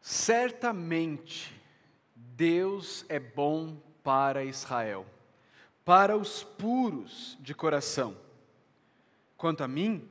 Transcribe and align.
Certamente, 0.00 1.54
Deus 2.14 3.04
é 3.08 3.18
bom 3.18 3.76
para 4.02 4.44
Israel, 4.44 5.06
para 5.84 6.16
os 6.16 6.42
puros 6.42 7.36
de 7.40 7.54
coração. 7.54 8.16
Quanto 9.36 9.62
a 9.62 9.68
mim, 9.68 10.08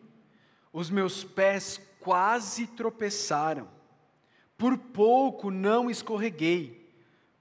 os 0.71 0.89
meus 0.89 1.23
pés 1.23 1.81
quase 1.99 2.67
tropeçaram, 2.67 3.67
por 4.57 4.78
pouco 4.78 5.49
não 5.49 5.90
escorreguei, 5.90 6.87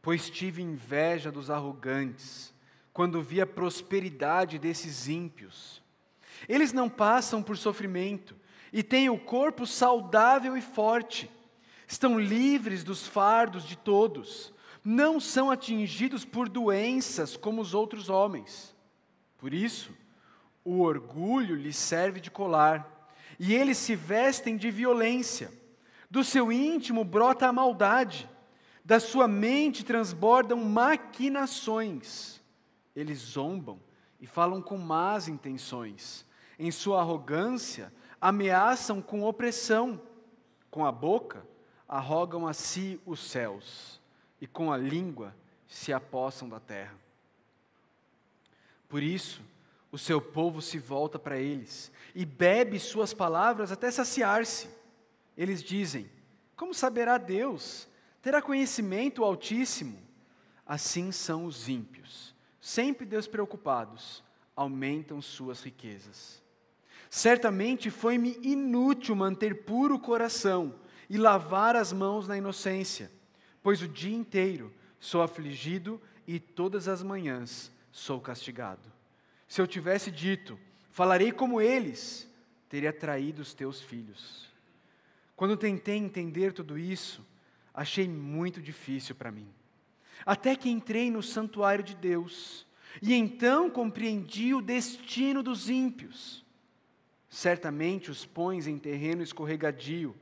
pois 0.01 0.31
tive 0.31 0.63
inveja 0.63 1.31
dos 1.31 1.51
arrogantes, 1.51 2.55
quando 2.93 3.23
vi 3.23 3.41
a 3.41 3.47
prosperidade 3.47 4.59
desses 4.59 5.07
ímpios. 5.07 5.83
Eles 6.49 6.73
não 6.73 6.89
passam 6.89 7.43
por 7.43 7.57
sofrimento 7.57 8.35
e 8.73 8.83
têm 8.83 9.11
o 9.11 9.19
corpo 9.19 9.67
saudável 9.67 10.57
e 10.57 10.63
forte 10.63 11.31
estão 11.89 12.21
livres 12.21 12.85
dos 12.85 13.07
fardos 13.07 13.65
de 13.65 13.77
todos, 13.77 14.53
não 14.85 15.19
são 15.19 15.51
atingidos 15.51 16.25
por 16.25 16.49
doenças 16.49 17.37
como 17.37 17.63
os 17.63 17.73
outros 17.75 18.11
homens. 18.11 18.77
Por 19.39 19.55
isso, 19.55 19.93
o 20.65 20.81
orgulho 20.81 21.57
lhes 21.57 21.77
serve 21.77 22.21
de 22.21 22.31
colar, 22.31 23.09
e 23.39 23.55
eles 23.55 23.79
se 23.79 23.97
vestem 23.97 24.57
de 24.57 24.71
violência. 24.71 25.51
Do 26.11 26.23
seu 26.23 26.53
íntimo 26.53 27.05
brota 27.05 27.47
a 27.47 27.53
maldade, 27.53 28.29
da 28.85 29.01
sua 29.01 29.27
mente 29.27 29.85
transbordam 29.85 30.59
maquinações. 30.59 32.41
Eles 32.95 33.19
zombam 33.19 33.81
e 34.21 34.27
falam 34.27 34.61
com 34.61 34.77
más 34.77 35.29
intenções. 35.29 36.27
Em 36.59 36.71
sua 36.71 37.01
arrogância, 37.01 37.93
ameaçam 38.21 39.01
com 39.01 39.23
opressão. 39.23 40.01
Com 40.71 40.85
a 40.85 40.93
boca, 40.93 41.47
arrogam 41.89 42.47
a 42.47 42.53
si 42.53 43.01
os 43.07 43.19
céus 43.19 43.99
e 44.41 44.47
com 44.47 44.71
a 44.71 44.77
língua 44.77 45.35
se 45.67 45.93
apossam 45.93 46.49
da 46.49 46.61
terra. 46.61 46.95
Por 48.89 49.03
isso, 49.03 49.43
o 49.91 49.97
seu 49.97 50.21
povo 50.21 50.61
se 50.61 50.79
volta 50.79 51.19
para 51.19 51.39
eles 51.39 51.91
e 52.15 52.27
bebe 52.27 52.79
suas 52.79 53.15
palavras 53.15 53.73
até 53.73 53.91
saciar-se. 53.91 54.69
Eles 55.37 55.63
dizem: 55.63 56.11
Como 56.55 56.75
saberá 56.75 57.17
Deus? 57.17 57.89
Terá 58.21 58.43
conhecimento 58.43 59.23
o 59.23 59.25
Altíssimo? 59.25 59.99
Assim 60.67 61.11
são 61.11 61.47
os 61.47 61.69
ímpios, 61.69 62.35
sempre 62.61 63.07
despreocupados, 63.07 64.23
aumentam 64.55 65.23
suas 65.23 65.63
riquezas. 65.63 66.43
Certamente 67.09 67.91
foi-me 67.91 68.39
inútil 68.43 69.17
manter 69.17 69.65
puro 69.65 69.95
o 69.95 70.01
coração 70.01 70.75
e 71.09 71.17
lavar 71.17 71.77
as 71.77 71.93
mãos 71.93 72.29
na 72.29 72.37
inocência, 72.37 73.11
pois 73.63 73.83
o 73.83 73.89
dia 73.89 74.15
inteiro 74.15 74.73
sou 75.01 75.23
afligido 75.23 76.01
e 76.27 76.39
todas 76.39 76.89
as 76.89 77.03
manhãs 77.03 77.73
sou 77.91 78.21
castigado. 78.21 78.93
Se 79.47 79.61
eu 79.61 79.67
tivesse 79.67 80.11
dito, 80.11 80.59
falarei 80.91 81.33
como 81.33 81.61
eles, 81.61 82.29
teria 82.69 82.93
traído 82.93 83.41
os 83.41 83.55
teus 83.55 83.81
filhos. 83.81 84.47
Quando 85.35 85.57
tentei 85.57 85.97
entender 85.97 86.53
tudo 86.53 86.79
isso, 86.79 87.25
achei 87.73 88.07
muito 88.09 88.61
difícil 88.61 89.15
para 89.15 89.31
mim. 89.31 89.49
Até 90.27 90.57
que 90.57 90.69
entrei 90.69 91.11
no 91.11 91.23
santuário 91.23 91.85
de 91.85 91.95
Deus, 91.95 92.67
e 93.01 93.15
então 93.15 93.71
compreendi 93.71 94.53
o 94.53 94.61
destino 94.61 95.43
dos 95.43 95.71
ímpios. 95.71 96.45
Certamente 97.31 98.11
os 98.11 98.25
pões 98.25 98.67
em 98.67 98.79
terreno 98.79 99.23
escorregadio, 99.23 100.15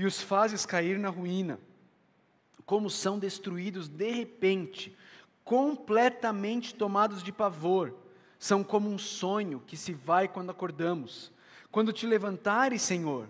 e 0.00 0.06
os 0.06 0.22
fazes 0.22 0.64
cair 0.64 0.98
na 0.98 1.10
ruína. 1.10 1.60
Como 2.64 2.88
são 2.88 3.18
destruídos 3.18 3.86
de 3.86 4.10
repente, 4.10 4.96
completamente 5.44 6.74
tomados 6.74 7.22
de 7.22 7.30
pavor, 7.30 7.94
são 8.38 8.64
como 8.64 8.88
um 8.88 8.96
sonho 8.96 9.62
que 9.66 9.76
se 9.76 9.92
vai 9.92 10.26
quando 10.26 10.48
acordamos. 10.48 11.30
Quando 11.70 11.92
te 11.92 12.06
levantares, 12.06 12.80
Senhor, 12.80 13.28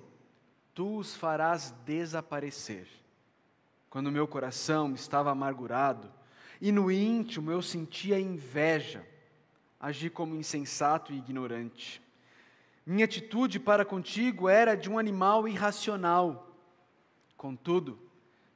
tu 0.73 0.99
os 0.99 1.17
farás 1.17 1.75
desaparecer. 1.85 2.87
Quando 3.89 4.13
meu 4.13 4.29
coração 4.29 4.95
estava 4.95 5.33
amargurado 5.33 6.09
e 6.61 6.71
no 6.71 6.89
íntimo 6.89 7.51
eu 7.51 7.63
sentia 7.63 8.21
inveja, 8.21 9.05
agi 9.81 10.09
como 10.09 10.37
insensato 10.37 11.13
e 11.13 11.19
ignorante. 11.19 12.01
Minha 12.87 13.07
atitude 13.07 13.59
para 13.59 13.85
contigo 13.85 14.49
era 14.49 14.77
de 14.77 14.89
um 14.89 15.01
animal 15.01 15.49
irracional 15.49 16.47
Contudo, 17.41 17.99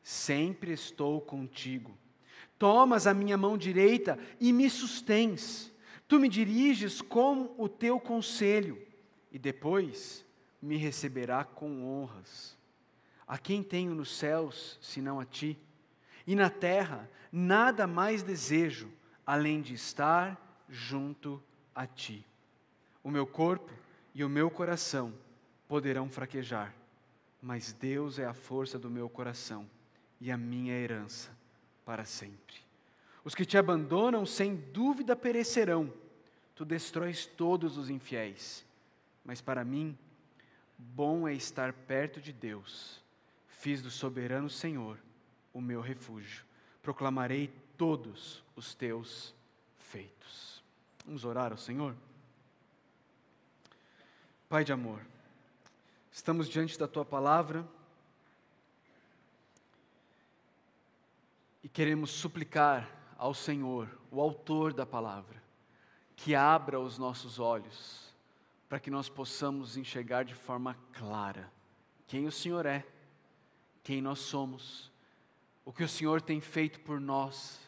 sempre 0.03 0.71
estou 0.71 1.19
contigo. 1.19 1.97
Tomas 2.59 3.07
a 3.07 3.15
minha 3.15 3.35
mão 3.35 3.57
direita 3.57 4.19
e 4.39 4.53
me 4.53 4.69
sustens. 4.69 5.73
Tu 6.07 6.21
me 6.21 6.29
diriges 6.29 7.01
com 7.01 7.55
o 7.57 7.67
teu 7.67 7.99
conselho 7.99 8.79
e 9.33 9.39
depois 9.39 10.23
me 10.61 10.77
receberá 10.77 11.45
com 11.45 11.83
honras. 11.83 12.59
A 13.27 13.39
quem 13.39 13.63
tenho 13.63 13.95
nos 13.95 14.15
céus 14.15 14.79
senão 14.83 15.19
a 15.19 15.25
ti? 15.25 15.59
E 16.27 16.37
na 16.37 16.51
terra 16.51 17.09
nada 17.33 17.87
mais 17.87 18.23
desejo 18.23 18.93
além 19.27 19.63
de 19.63 19.73
estar 19.73 20.39
junto 20.69 21.43
a 21.75 21.87
ti. 21.87 22.23
O 23.03 23.11
meu 23.11 23.27
corpo 23.27 23.73
e 24.15 24.23
o 24.23 24.29
meu 24.29 24.51
coração 24.51 25.15
poderão 25.67 26.11
fraquejar 26.11 26.84
mas 27.45 27.75
Deus 27.75 28.19
é 28.19 28.25
a 28.25 28.33
força 28.33 28.79
do 28.79 28.89
meu 28.89 29.07
coração 29.07 29.69
e 30.19 30.33
a 30.33 30.37
minha 30.37 30.73
herança 30.73 31.31
para 31.85 32.07
sempre. 32.07 32.57
Os 33.23 33.35
que 33.35 33.45
te 33.45 33.59
abandonam 33.59 34.25
sem 34.25 34.57
dúvida 34.57 35.15
perecerão, 35.15 35.93
tu 36.55 36.65
destróis 36.65 37.27
todos 37.27 37.77
os 37.77 37.91
infiéis, 37.91 38.65
mas 39.23 39.43
para 39.43 39.63
mim, 39.63 39.97
bom 40.79 41.29
é 41.29 41.35
estar 41.35 41.75
perto 41.75 42.19
de 42.19 42.33
Deus. 42.33 43.03
Fiz 43.47 43.83
do 43.83 43.91
soberano 43.91 44.49
Senhor 44.49 44.99
o 45.53 45.61
meu 45.61 45.83
refúgio, 45.83 46.47
proclamarei 46.83 47.53
todos 47.77 48.43
os 48.57 48.75
teus 48.75 49.35
feitos. 49.79 50.65
Vamos 51.05 51.27
orar 51.27 51.53
ao 51.53 51.59
Senhor? 51.59 51.95
Pai 54.49 54.65
de 54.65 54.73
amor, 54.73 55.03
Estamos 56.15 56.49
diante 56.49 56.79
da 56.79 56.87
tua 56.87 57.05
palavra 57.05 57.69
e 61.61 61.69
queremos 61.69 62.13
suplicar 62.13 62.89
ao 63.19 63.35
Senhor, 63.35 63.89
o 64.13 64.21
autor 64.21 64.73
da 64.73 64.87
palavra, 64.87 65.43
que 66.15 66.33
abra 66.33 66.79
os 66.79 66.99
nossos 66.99 67.41
olhos 67.41 68.15
para 68.69 68.79
que 68.79 68.93
nós 68.93 69.09
possamos 69.09 69.77
enxergar 69.77 70.25
de 70.25 70.37
forma 70.37 70.79
clara 70.93 71.51
quem 72.07 72.29
o 72.29 72.33
Senhor 72.33 72.65
é, 72.65 72.87
quem 73.83 74.01
nós 74.01 74.21
somos, 74.21 74.93
o 75.65 75.73
que 75.73 75.83
o 75.83 75.89
Senhor 75.89 76.23
tem 76.23 76.41
feito 76.41 76.79
por 76.79 77.01
nós 77.01 77.61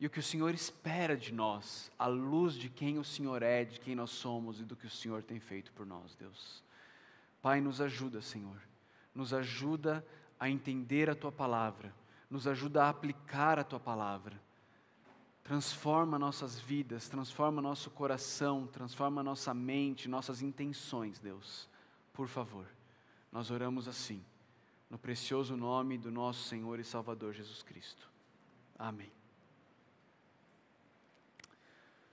e 0.00 0.06
o 0.06 0.10
que 0.10 0.20
o 0.20 0.22
Senhor 0.22 0.54
espera 0.54 1.14
de 1.14 1.34
nós, 1.34 1.92
à 1.98 2.06
luz 2.06 2.54
de 2.54 2.70
quem 2.70 2.98
o 2.98 3.04
Senhor 3.04 3.42
é, 3.42 3.66
de 3.66 3.78
quem 3.78 3.94
nós 3.94 4.08
somos 4.08 4.58
e 4.58 4.64
do 4.64 4.74
que 4.74 4.86
o 4.86 4.90
Senhor 4.90 5.22
tem 5.22 5.38
feito 5.38 5.70
por 5.72 5.84
nós, 5.84 6.16
Deus. 6.16 6.66
Pai, 7.48 7.62
nos 7.62 7.80
ajuda, 7.80 8.20
Senhor. 8.20 8.60
Nos 9.14 9.32
ajuda 9.32 10.06
a 10.38 10.50
entender 10.50 11.08
a 11.08 11.14
tua 11.14 11.32
palavra. 11.32 11.94
Nos 12.28 12.46
ajuda 12.46 12.84
a 12.84 12.90
aplicar 12.90 13.58
a 13.58 13.64
tua 13.64 13.80
palavra. 13.80 14.38
Transforma 15.42 16.18
nossas 16.18 16.60
vidas, 16.60 17.08
transforma 17.08 17.62
nosso 17.62 17.90
coração, 17.90 18.66
transforma 18.66 19.22
nossa 19.22 19.54
mente, 19.54 20.10
nossas 20.10 20.42
intenções, 20.42 21.18
Deus. 21.18 21.66
Por 22.12 22.28
favor, 22.28 22.66
nós 23.32 23.50
oramos 23.50 23.88
assim, 23.88 24.22
no 24.90 24.98
precioso 24.98 25.56
nome 25.56 25.96
do 25.96 26.10
nosso 26.10 26.46
Senhor 26.50 26.78
e 26.78 26.84
Salvador 26.84 27.32
Jesus 27.32 27.62
Cristo. 27.62 28.10
Amém. 28.78 29.10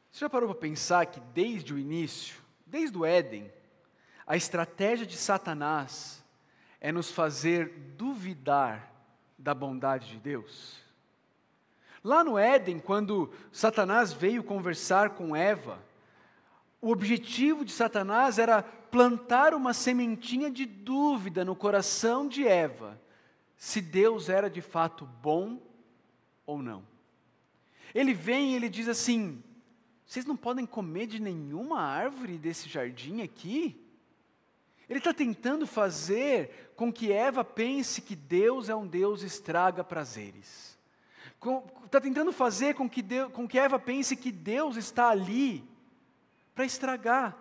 Você 0.10 0.22
já 0.22 0.30
parou 0.30 0.48
para 0.48 0.62
pensar 0.62 1.06
que 1.08 1.20
desde 1.20 1.74
o 1.74 1.78
início, 1.78 2.42
desde 2.66 2.98
o 2.98 3.04
Éden, 3.04 3.52
a 4.26 4.36
estratégia 4.36 5.06
de 5.06 5.18
Satanás 5.18 6.24
é 6.82 6.92
nos 6.92 7.12
fazer 7.12 7.70
duvidar 7.98 8.92
da 9.38 9.54
bondade 9.54 10.10
de 10.10 10.18
Deus. 10.18 10.84
Lá 12.04 12.24
no 12.24 12.38
Éden, 12.38 12.80
quando 12.80 13.32
Satanás 13.52 14.14
veio 14.14 14.44
conversar 14.44 15.12
com 15.12 15.36
Eva, 15.36 15.84
o 16.82 16.92
objetivo 16.92 17.66
de 17.66 17.72
Satanás 17.72 18.38
era 18.38 18.62
plantar 18.62 19.54
uma 19.54 19.74
sementinha 19.74 20.52
de 20.52 20.66
dúvida 20.66 21.44
no 21.44 21.56
coração 21.56 22.28
de 22.28 22.48
Eva, 22.48 23.02
se 23.58 23.82
Deus 23.82 24.30
era 24.30 24.50
de 24.50 24.62
fato 24.62 25.06
bom 25.06 25.60
ou 26.46 26.62
não. 26.62 26.84
Ele 27.94 28.14
vem 28.14 28.52
e 28.52 28.56
ele 28.56 28.70
diz 28.70 28.88
assim: 28.88 29.44
vocês 30.06 30.26
não 30.26 30.38
podem 30.38 30.66
comer 30.66 31.08
de 31.08 31.20
nenhuma 31.20 31.82
árvore 31.82 32.38
desse 32.38 32.70
jardim 32.70 33.22
aqui? 33.22 33.85
Ele 34.90 35.00
está 35.00 35.14
tentando 35.14 35.66
fazer 35.66 36.74
com 36.76 36.92
que 36.92 37.12
Eva 37.12 37.44
pense 37.44 38.02
que 38.02 38.16
Deus 38.16 38.70
é 38.70 38.76
um 38.76 38.88
Deus 38.88 39.24
estraga 39.24 39.84
prazeres. 39.84 40.78
Está 41.84 42.02
tentando 42.02 42.32
fazer 42.32 42.76
com 42.76 42.90
que, 42.90 43.02
Deus, 43.02 43.32
com 43.32 43.48
que 43.48 43.60
Eva 43.60 43.80
pense 43.80 44.16
que 44.16 44.32
Deus 44.32 44.78
está 44.78 45.10
ali 45.10 45.64
para 46.54 46.66
estragar 46.66 47.38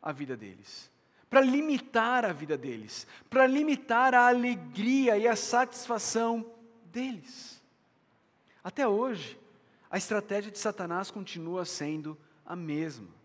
a 0.00 0.12
vida 0.12 0.36
deles, 0.36 0.90
para 1.28 1.40
limitar 1.40 2.24
a 2.24 2.32
vida 2.32 2.56
deles, 2.56 3.06
para 3.28 3.46
limitar 3.46 4.14
a 4.14 4.28
alegria 4.28 5.18
e 5.18 5.28
a 5.28 5.36
satisfação 5.36 6.50
deles. 6.86 7.62
Até 8.62 8.86
hoje, 8.86 9.38
a 9.90 9.98
estratégia 9.98 10.50
de 10.50 10.58
Satanás 10.58 11.10
continua 11.10 11.64
sendo 11.64 12.16
a 12.44 12.56
mesma. 12.56 13.21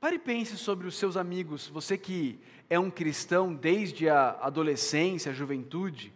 Pare 0.00 0.14
e 0.14 0.18
pense 0.18 0.56
sobre 0.56 0.86
os 0.86 0.94
seus 0.94 1.16
amigos, 1.16 1.66
você 1.66 1.98
que 1.98 2.38
é 2.70 2.78
um 2.78 2.90
cristão 2.90 3.52
desde 3.52 4.08
a 4.08 4.30
adolescência, 4.40 5.32
a 5.32 5.34
juventude. 5.34 6.12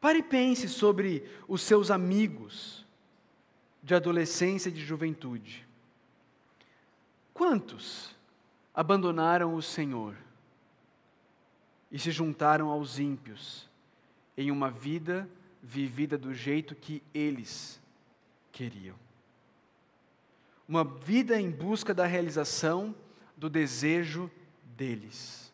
Pare 0.00 0.20
e 0.20 0.22
pense 0.22 0.68
sobre 0.68 1.28
os 1.46 1.60
seus 1.60 1.90
amigos 1.90 2.86
de 3.82 3.94
adolescência 3.94 4.70
e 4.70 4.72
de 4.72 4.80
juventude. 4.80 5.66
Quantos 7.34 8.16
abandonaram 8.74 9.54
o 9.54 9.60
Senhor 9.60 10.14
e 11.90 11.98
se 11.98 12.10
juntaram 12.10 12.68
aos 12.68 12.98
ímpios 12.98 13.68
em 14.36 14.50
uma 14.50 14.70
vida 14.70 15.28
vivida 15.62 16.16
do 16.16 16.32
jeito 16.32 16.74
que 16.74 17.02
eles 17.12 17.78
queriam? 18.50 18.96
Uma 20.66 20.84
vida 20.84 21.38
em 21.38 21.50
busca 21.50 21.92
da 21.92 22.06
realização 22.06 22.94
do 23.40 23.48
desejo 23.48 24.30
deles. 24.76 25.50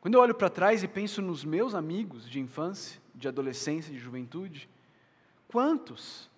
Quando 0.00 0.14
eu 0.14 0.20
olho 0.20 0.34
para 0.34 0.50
trás 0.50 0.82
e 0.82 0.88
penso 0.88 1.22
nos 1.22 1.44
meus 1.44 1.72
amigos 1.72 2.28
de 2.28 2.40
infância, 2.40 3.00
de 3.14 3.28
adolescência, 3.28 3.92
de 3.92 3.98
juventude, 4.00 4.68
quantos 5.46 6.28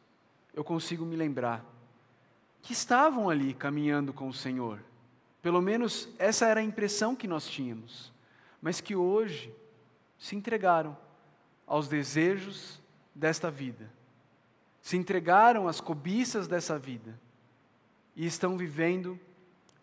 eu 0.52 0.62
consigo 0.62 1.06
me 1.06 1.16
lembrar 1.16 1.64
que 2.60 2.75
estavam 2.75 3.31
ali 3.31 3.54
caminhando 3.54 4.12
com 4.12 4.28
o 4.28 4.34
Senhor? 4.34 4.78
Pelo 5.40 5.62
menos 5.62 6.10
essa 6.19 6.46
era 6.46 6.60
a 6.60 6.64
impressão 6.64 7.16
que 7.16 7.26
nós 7.26 7.48
tínhamos, 7.48 8.12
mas 8.60 8.82
que 8.82 8.94
hoje 8.94 9.54
se 10.19 10.36
entregaram 10.36 10.96
aos 11.66 11.88
desejos 11.88 12.78
desta 13.14 13.50
vida, 13.50 13.90
se 14.82 14.98
entregaram 14.98 15.66
às 15.66 15.81
cobiças 15.81 16.46
dessa 16.46 16.78
vida 16.78 17.19
e 18.14 18.26
estão 18.26 18.58
vivendo 18.58 19.19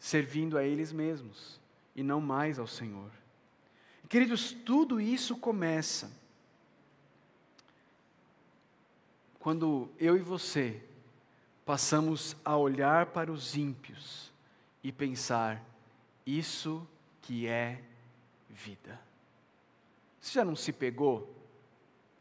servindo 0.01 0.57
a 0.57 0.63
eles 0.63 0.92
mesmos 0.92 1.62
e 1.95 2.01
não 2.01 2.19
mais 2.19 2.57
ao 2.57 2.65
Senhor. 2.65 3.12
Queridos, 4.09 4.51
tudo 4.51 5.00
isso 5.00 5.38
começa 5.38 6.12
quando 9.39 9.92
eu 10.00 10.18
e 10.18 10.21
você 10.21 10.83
passamos 11.63 12.36
a 12.44 12.57
olhar 12.57 13.06
para 13.07 13.31
os 13.31 13.56
ímpios 13.56 14.31
e 14.83 14.92
pensar: 14.92 15.63
isso 16.25 16.86
que 17.21 17.45
é 17.45 17.80
vida. 18.50 19.00
Você 20.19 20.33
já 20.33 20.44
não 20.44 20.56
se 20.56 20.74
pegou 20.74 21.31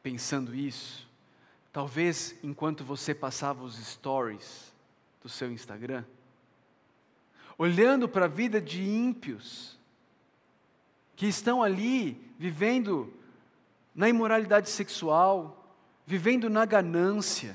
pensando 0.02 0.54
isso? 0.54 1.08
Talvez 1.72 2.38
enquanto 2.44 2.84
você 2.84 3.14
passava 3.14 3.64
os 3.64 3.76
stories 3.76 4.70
do 5.22 5.30
seu 5.30 5.50
Instagram? 5.50 6.04
Olhando 7.60 8.08
para 8.08 8.24
a 8.24 8.28
vida 8.28 8.58
de 8.58 8.82
ímpios, 8.82 9.78
que 11.14 11.26
estão 11.26 11.62
ali 11.62 12.18
vivendo 12.38 13.12
na 13.94 14.08
imoralidade 14.08 14.70
sexual, 14.70 15.70
vivendo 16.06 16.48
na 16.48 16.64
ganância, 16.64 17.54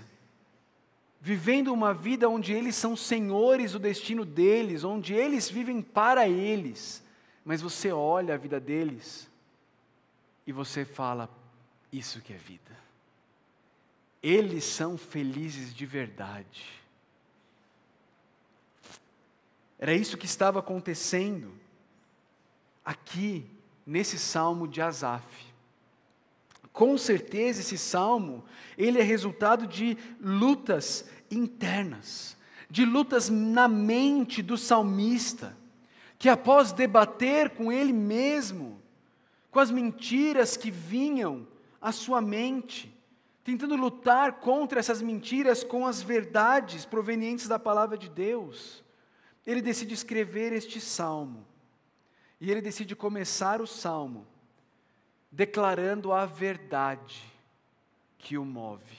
vivendo 1.20 1.74
uma 1.74 1.92
vida 1.92 2.30
onde 2.30 2.54
eles 2.54 2.76
são 2.76 2.96
senhores 2.96 3.72
do 3.72 3.80
destino 3.80 4.24
deles, 4.24 4.84
onde 4.84 5.16
eles 5.16 5.50
vivem 5.50 5.82
para 5.82 6.30
eles, 6.30 7.04
mas 7.44 7.60
você 7.60 7.92
olha 7.92 8.36
a 8.36 8.38
vida 8.38 8.60
deles 8.60 9.28
e 10.46 10.52
você 10.52 10.86
fala: 10.86 11.28
isso 11.92 12.22
que 12.22 12.32
é 12.32 12.38
vida. 12.38 12.78
Eles 14.22 14.66
são 14.66 15.00
felizes 15.00 15.74
de 15.74 15.88
verdade. 15.88 16.85
Era 19.78 19.94
isso 19.94 20.18
que 20.18 20.26
estava 20.26 20.60
acontecendo 20.60 21.52
aqui 22.84 23.46
nesse 23.86 24.18
salmo 24.18 24.68
de 24.68 24.82
Asaf. 24.82 25.26
Com 26.72 26.98
certeza 26.98 27.62
esse 27.62 27.78
salmo, 27.78 28.44
ele 28.78 29.00
é 29.00 29.04
resultado 29.04 29.66
de 29.66 29.98
lutas 30.20 31.06
internas, 31.32 32.36
de 32.70 32.86
lutas 32.86 33.30
na 33.30 33.68
mente 33.68 34.42
do 34.42 34.58
salmista, 34.58 35.56
que 36.18 36.30
após 36.30 36.72
debater 36.72 37.52
com 37.52 37.72
ele 37.72 37.94
mesmo, 37.94 38.82
com 39.52 39.60
as 39.60 39.72
mentiras 39.72 40.58
que 40.58 40.70
vinham 40.70 41.48
à 41.82 41.92
sua 41.92 42.20
mente, 42.22 42.94
tentando 43.44 43.76
lutar 43.76 44.34
contra 44.40 44.80
essas 44.80 45.02
mentiras 45.02 45.64
com 45.64 45.86
as 45.86 46.02
verdades 46.02 46.84
provenientes 46.84 47.48
da 47.48 47.60
palavra 47.60 47.98
de 47.98 48.10
Deus, 48.10 48.84
ele 49.46 49.62
decide 49.62 49.94
escrever 49.94 50.52
este 50.54 50.82
salmo. 50.82 51.46
E 52.40 52.52
ele 52.52 52.62
decide 52.62 52.96
começar 52.96 53.62
o 53.62 53.68
salmo 53.68 54.28
declarando 55.32 56.14
a 56.14 56.26
verdade 56.26 57.22
que 58.18 58.38
o 58.38 58.46
move. 58.46 58.98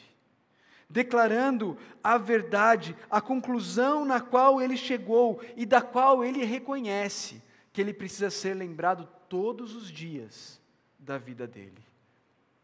Declarando 0.89 1.77
a 2.03 2.17
verdade, 2.17 2.97
a 3.11 3.21
conclusão 3.21 4.05
na 4.05 4.21
qual 4.21 4.61
ele 4.61 4.77
chegou 4.77 5.43
e 5.57 5.67
da 5.67 5.83
qual 5.83 6.23
ele 6.23 6.45
reconhece 6.45 7.43
que 7.73 7.81
ele 7.81 7.93
precisa 7.93 8.31
ser 8.31 8.55
lembrado 8.55 9.09
todos 9.29 9.75
os 9.75 9.91
dias 9.91 10.61
da 10.99 11.19
vida 11.19 11.47
dele. 11.47 11.83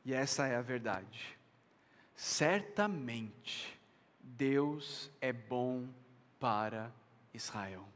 E 0.05 0.13
essa 0.15 0.47
é 0.47 0.57
a 0.57 0.63
verdade. 0.63 1.37
Certamente 2.15 3.79
Deus 4.21 5.11
é 5.21 5.33
bom 5.33 5.89
para 6.39 6.93
Israel, 7.35 7.87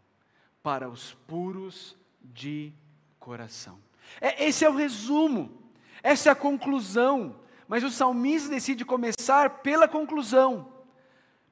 para 0.63 0.89
os 0.89 1.15
puros 1.27 1.97
de 2.21 2.73
coração. 3.19 3.79
É, 4.21 4.45
esse 4.47 4.65
é 4.65 4.71
o 4.71 4.77
resumo, 4.77 5.51
essa 6.03 6.29
é 6.29 6.33
a 6.33 6.37
conclusão, 6.37 7.41
mas 7.69 7.83
o 7.83 7.91
salmista 7.91 8.49
decide 8.49 8.85
começar 8.85 9.61
pela 9.61 9.89
conclusão, 9.89 10.73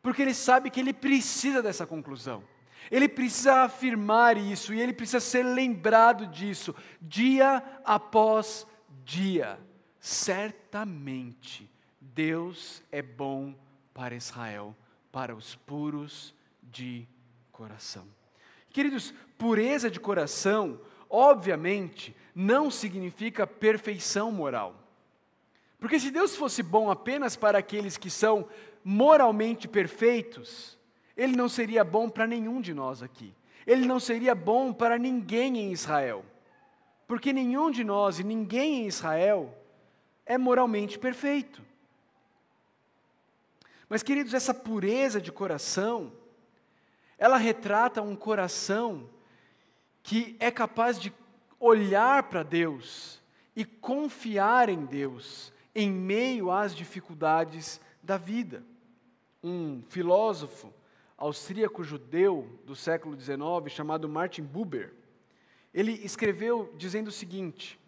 porque 0.02 0.22
ele 0.22 0.34
sabe 0.34 0.70
que 0.70 0.80
ele 0.80 0.92
precisa 0.92 1.62
dessa 1.62 1.86
conclusão. 1.86 2.42
Ele 2.90 3.08
precisa 3.08 3.62
afirmar 3.62 4.36
isso 4.36 4.74
e 4.74 4.80
ele 4.80 4.92
precisa 4.92 5.20
ser 5.20 5.42
lembrado 5.42 6.26
disso 6.26 6.74
dia 7.00 7.62
após 7.84 8.66
dia. 9.04 9.58
Certamente 9.98 11.70
Deus 11.98 12.82
é 12.92 13.00
bom 13.00 13.54
para 13.94 14.14
Israel, 14.14 14.76
para 15.10 15.34
os 15.34 15.56
puros 15.56 16.34
de 16.62 17.08
coração. 17.54 18.04
Queridos, 18.70 19.14
pureza 19.38 19.88
de 19.88 20.00
coração, 20.00 20.80
obviamente, 21.08 22.14
não 22.34 22.70
significa 22.70 23.46
perfeição 23.46 24.32
moral. 24.32 24.74
Porque 25.78 26.00
se 26.00 26.10
Deus 26.10 26.34
fosse 26.34 26.62
bom 26.62 26.90
apenas 26.90 27.36
para 27.36 27.58
aqueles 27.58 27.96
que 27.96 28.10
são 28.10 28.48
moralmente 28.82 29.68
perfeitos, 29.68 30.76
Ele 31.16 31.36
não 31.36 31.48
seria 31.48 31.84
bom 31.84 32.08
para 32.08 32.26
nenhum 32.26 32.60
de 32.60 32.74
nós 32.74 33.02
aqui. 33.02 33.32
Ele 33.64 33.86
não 33.86 34.00
seria 34.00 34.34
bom 34.34 34.72
para 34.72 34.98
ninguém 34.98 35.58
em 35.58 35.72
Israel. 35.72 36.24
Porque 37.06 37.32
nenhum 37.32 37.70
de 37.70 37.84
nós 37.84 38.18
e 38.18 38.24
ninguém 38.24 38.82
em 38.82 38.86
Israel 38.86 39.56
é 40.26 40.36
moralmente 40.36 40.98
perfeito. 40.98 41.62
Mas, 43.88 44.02
queridos, 44.02 44.34
essa 44.34 44.52
pureza 44.52 45.20
de 45.20 45.30
coração, 45.30 46.12
ela 47.18 47.36
retrata 47.36 48.02
um 48.02 48.16
coração 48.16 49.08
que 50.02 50.36
é 50.38 50.50
capaz 50.50 51.00
de 51.00 51.12
olhar 51.58 52.24
para 52.24 52.42
Deus 52.42 53.22
e 53.56 53.64
confiar 53.64 54.68
em 54.68 54.84
Deus 54.84 55.52
em 55.74 55.90
meio 55.90 56.50
às 56.50 56.74
dificuldades 56.74 57.80
da 58.02 58.16
vida. 58.16 58.62
Um 59.42 59.82
filósofo 59.88 60.72
austríaco-judeu 61.16 62.60
do 62.66 62.76
século 62.76 63.18
XIX, 63.18 63.38
chamado 63.68 64.08
Martin 64.08 64.42
Buber, 64.42 64.92
ele 65.72 65.92
escreveu 66.04 66.72
dizendo 66.76 67.08
o 67.08 67.12
seguinte: 67.12 67.78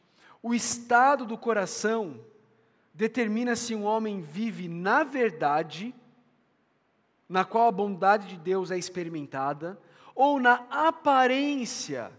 o 0.43 0.55
estado 0.55 1.25
do 1.25 1.37
coração 1.37 2.21
determina 2.95 3.55
se 3.55 3.75
um 3.75 3.85
homem 3.85 4.23
vive 4.23 4.69
na 4.69 5.05
verdade 5.05 5.95
na 7.29 7.45
qual 7.45 7.69
a 7.69 7.73
bondade 7.73 8.29
de 8.29 8.37
Deus 8.37 8.71
é 8.71 8.79
experimentada, 8.79 9.79
ou 10.15 10.41
na 10.41 10.67
aparência 10.71 12.13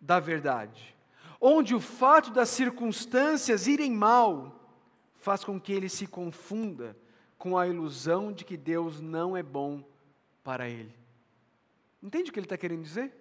da 0.00 0.18
verdade, 0.18 0.96
onde 1.40 1.74
o 1.74 1.80
fato 1.80 2.30
das 2.30 2.48
circunstâncias 2.48 3.66
irem 3.66 3.92
mal 3.92 4.60
faz 5.16 5.44
com 5.44 5.60
que 5.60 5.72
ele 5.72 5.88
se 5.88 6.06
confunda 6.06 6.96
com 7.38 7.56
a 7.56 7.66
ilusão 7.66 8.32
de 8.32 8.44
que 8.44 8.56
Deus 8.56 9.00
não 9.00 9.36
é 9.36 9.42
bom 9.42 9.82
para 10.42 10.68
ele. 10.68 10.94
Entende 12.02 12.30
o 12.30 12.32
que 12.32 12.38
ele 12.38 12.46
está 12.46 12.56
querendo 12.56 12.82
dizer? 12.82 13.12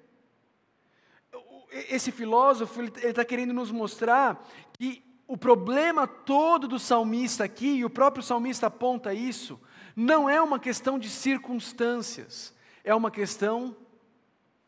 Esse 1.72 2.12
filósofo 2.12 2.82
ele 2.82 2.92
está 3.04 3.24
querendo 3.24 3.54
nos 3.54 3.72
mostrar 3.72 4.44
que 4.74 5.04
o 5.28 5.38
problema 5.38 6.06
todo 6.06 6.68
do 6.68 6.78
salmista 6.78 7.44
aqui, 7.44 7.78
e 7.78 7.86
o 7.86 7.90
próprio 7.90 8.22
salmista 8.22 8.68
aponta 8.68 9.14
isso, 9.14 9.60
não 9.96 10.30
é 10.30 10.42
uma 10.42 10.60
questão 10.60 10.98
de 10.98 11.10
circunstâncias, 11.10 12.54
é 12.84 12.94
uma 12.94 13.12
questão 13.12 13.76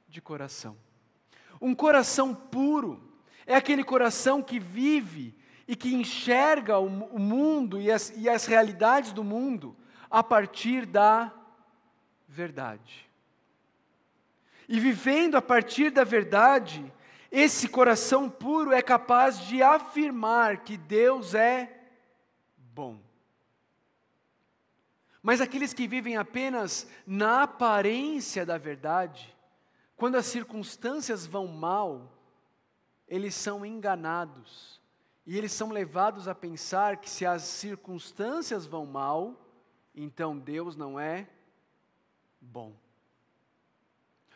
de 0.08 0.22
coração. 0.22 0.78
Um 1.62 1.74
coração 1.74 2.34
puro 2.36 3.02
é 3.46 3.56
aquele 3.56 3.84
coração 3.84 4.42
que 4.42 4.60
vive 4.60 5.36
e 5.68 5.76
que 5.76 5.94
enxerga 5.94 6.78
o, 6.78 6.90
mundo 6.90 7.80
e 7.80 7.92
as, 7.92 8.14
e 8.16 8.30
as 8.30 8.46
realidades 8.46 9.12
do 9.12 9.24
mundo 9.24 9.76
a 10.10 10.22
partir 10.22 10.86
da 10.86 11.34
verdade. 12.28 13.10
E 14.68 14.80
vivendo 14.80 15.36
a 15.36 15.42
partir 15.42 15.90
da 15.90 16.04
verdade, 16.04 16.92
esse 17.32 17.68
coração 17.68 18.30
puro 18.30 18.72
é 18.72 18.82
capaz 18.82 19.40
de 19.40 19.62
afirmar 19.62 20.58
que 20.58 20.78
Deus 20.78 21.34
é 21.34 21.82
bom. 22.58 23.03
Mas 25.24 25.40
aqueles 25.40 25.74
que 25.74 25.88
vivem 25.88 26.18
apenas 26.18 26.86
na 27.08 27.44
aparência 27.44 28.46
da 28.46 28.58
verdade, 28.58 29.34
quando 29.96 30.16
as 30.16 30.26
circunstâncias 30.26 31.26
vão 31.26 31.48
mal, 31.48 32.12
eles 33.08 33.34
são 33.34 33.66
enganados 33.66 34.82
e 35.26 35.38
eles 35.38 35.54
são 35.54 35.70
levados 35.70 36.28
a 36.28 36.36
pensar 36.36 36.98
que 36.98 37.10
se 37.10 37.26
as 37.26 37.44
circunstâncias 37.44 38.66
vão 38.66 38.86
mal, 38.86 39.50
então 39.96 40.38
Deus 40.38 40.76
não 40.76 41.00
é 41.00 41.26
bom. 42.42 42.74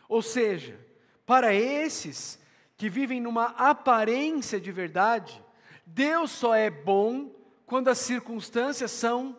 Ou 0.07 0.21
seja, 0.21 0.79
para 1.25 1.53
esses 1.53 2.39
que 2.77 2.89
vivem 2.89 3.19
numa 3.19 3.47
aparência 3.57 4.57
de 4.57 4.71
verdade, 4.71 5.43
Deus 5.85 6.31
só 6.31 6.55
é 6.55 6.69
bom 6.69 7.29
quando 7.65 7.89
as 7.89 7.97
circunstâncias 7.97 8.91
são 8.91 9.37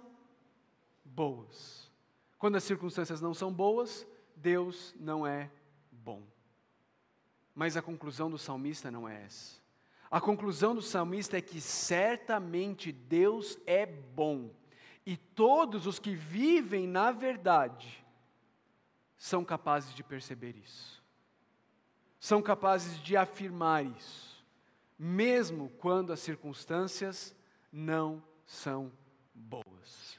boas. 1.19 1.91
Quando 2.39 2.55
as 2.55 2.63
circunstâncias 2.63 3.21
não 3.21 3.35
são 3.35 3.53
boas, 3.53 4.07
Deus 4.37 4.95
não 5.01 5.27
é 5.27 5.51
bom. 5.91 6.23
Mas 7.53 7.77
a 7.77 7.83
conclusão 7.83 8.31
do 8.31 8.39
salmista 8.39 8.89
não 8.89 9.09
é 9.09 9.25
essa. 9.25 9.61
A 10.09 10.21
conclusão 10.21 10.77
do 10.77 10.81
salmista 10.81 11.37
é 11.37 11.41
que 11.41 11.61
certamente 11.61 12.93
Deus 12.93 13.59
é 13.67 13.85
bom, 13.85 14.55
e 15.05 15.17
todos 15.17 15.89
os 15.89 15.99
que 15.99 16.15
vivem 16.15 16.87
na 16.87 17.11
verdade 17.11 18.07
são 19.17 19.45
capazes 19.45 19.93
de 19.95 20.05
perceber 20.05 20.57
isso, 20.57 21.03
são 22.21 22.41
capazes 22.41 23.03
de 23.03 23.17
afirmar 23.17 23.85
isso, 23.85 24.47
mesmo 24.97 25.69
quando 25.79 26.13
as 26.13 26.21
circunstâncias 26.21 27.35
não 27.73 28.23
são 28.47 28.93
boas. 29.35 30.18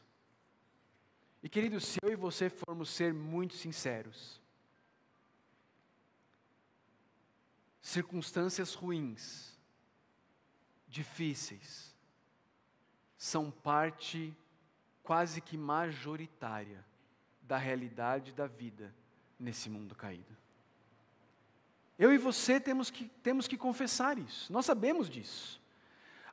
E 1.42 1.48
queridos, 1.48 1.86
se 1.86 2.00
eu 2.04 2.12
e 2.12 2.16
você 2.16 2.50
formos 2.50 2.90
ser 2.90 3.14
muito 3.14 3.56
sinceros, 3.56 4.42
circunstâncias 7.82 8.74
ruins, 8.74 9.58
difíceis, 10.88 11.96
são 13.18 13.50
parte 13.50 14.36
quase 15.02 15.42
que 15.42 15.58
majoritária 15.58 16.86
da 17.42 17.58
realidade 17.58 18.32
da 18.34 18.46
vida 18.46 18.94
nesse 19.40 19.70
mundo 19.70 19.96
caído. 19.96 20.38
Eu 21.98 22.14
e 22.14 22.18
você 22.18 22.60
temos 22.60 22.90
que, 22.90 23.10
temos 23.24 23.48
que 23.48 23.58
confessar 23.58 24.18
isso, 24.18 24.52
nós 24.52 24.66
sabemos 24.66 25.10
disso. 25.10 25.59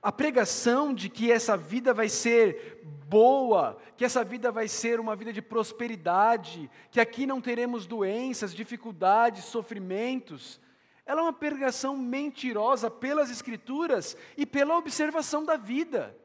A 0.02 0.12
pregação 0.12 0.92
de 0.94 1.08
que 1.08 1.30
essa 1.32 1.56
vida 1.56 1.92
vai 1.92 2.08
ser 2.08 2.80
boa, 3.08 3.78
que 3.96 4.04
essa 4.04 4.24
vida 4.24 4.50
vai 4.52 4.68
ser 4.68 5.00
uma 5.00 5.16
vida 5.16 5.32
de 5.32 5.42
prosperidade, 5.42 6.70
que 6.90 7.00
aqui 7.00 7.26
não 7.26 7.40
teremos 7.40 7.86
doenças, 7.86 8.54
dificuldades, 8.54 9.44
sofrimentos, 9.44 10.60
ela 11.06 11.20
é 11.20 11.22
uma 11.22 11.32
pregação 11.32 11.96
mentirosa 11.96 12.90
pelas 12.90 13.30
Escrituras 13.30 14.16
e 14.36 14.44
pela 14.44 14.76
observação 14.76 15.44
da 15.44 15.56
vida. 15.56 16.18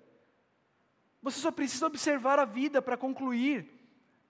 Você 1.21 1.39
só 1.39 1.51
precisa 1.51 1.85
observar 1.85 2.39
a 2.39 2.45
vida 2.45 2.81
para 2.81 2.97
concluir. 2.97 3.69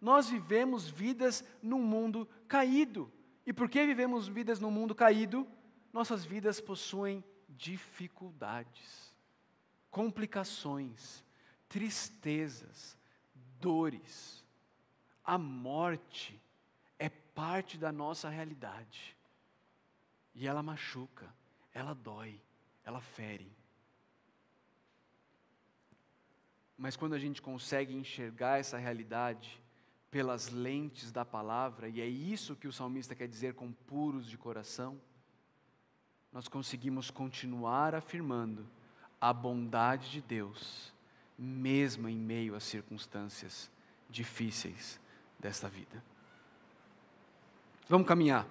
Nós 0.02 0.30
vivemos 0.30 0.90
vidas 0.90 1.42
num 1.64 1.82
mundo 1.82 2.28
caído. 2.50 3.10
E 3.46 3.54
porque 3.54 3.86
vivemos 3.86 4.28
vidas 4.28 4.60
num 4.60 4.70
mundo 4.70 4.94
caído, 4.94 5.48
nossas 5.94 6.26
vidas 6.26 6.60
possuem 6.60 7.24
dificuldades, 7.48 9.11
complicações, 9.92 11.24
tristezas, 11.68 12.98
dores. 13.60 14.44
A 15.24 15.38
morte 15.38 16.42
é 16.98 17.10
parte 17.10 17.78
da 17.78 17.92
nossa 17.92 18.30
realidade. 18.30 19.16
E 20.34 20.48
ela 20.48 20.64
machuca, 20.64 21.32
ela 21.74 21.94
dói, 21.94 22.42
ela 22.86 23.02
fere. 23.02 23.52
Mas 26.78 26.96
quando 26.96 27.14
a 27.14 27.20
gente 27.20 27.42
consegue 27.42 27.94
enxergar 27.94 28.60
essa 28.60 28.78
realidade 28.78 29.62
pelas 30.10 30.50
lentes 30.50 31.12
da 31.12 31.24
palavra, 31.24 31.88
e 31.88 32.02
é 32.02 32.08
isso 32.08 32.56
que 32.56 32.68
o 32.68 32.74
salmista 32.74 33.14
quer 33.14 33.28
dizer 33.28 33.54
com 33.54 33.72
puros 33.72 34.28
de 34.28 34.38
coração, 34.38 35.00
nós 36.32 36.48
conseguimos 36.48 37.12
continuar 37.12 37.94
afirmando 37.94 38.68
a 39.22 39.32
bondade 39.32 40.10
de 40.10 40.20
Deus, 40.20 40.92
mesmo 41.38 42.10
em 42.10 42.18
meio 42.18 42.56
às 42.56 42.64
circunstâncias 42.64 43.70
difíceis 44.10 45.00
desta 45.40 45.70
vida. 45.70 46.04
Vamos 47.88 48.08
caminhar. 48.08 48.48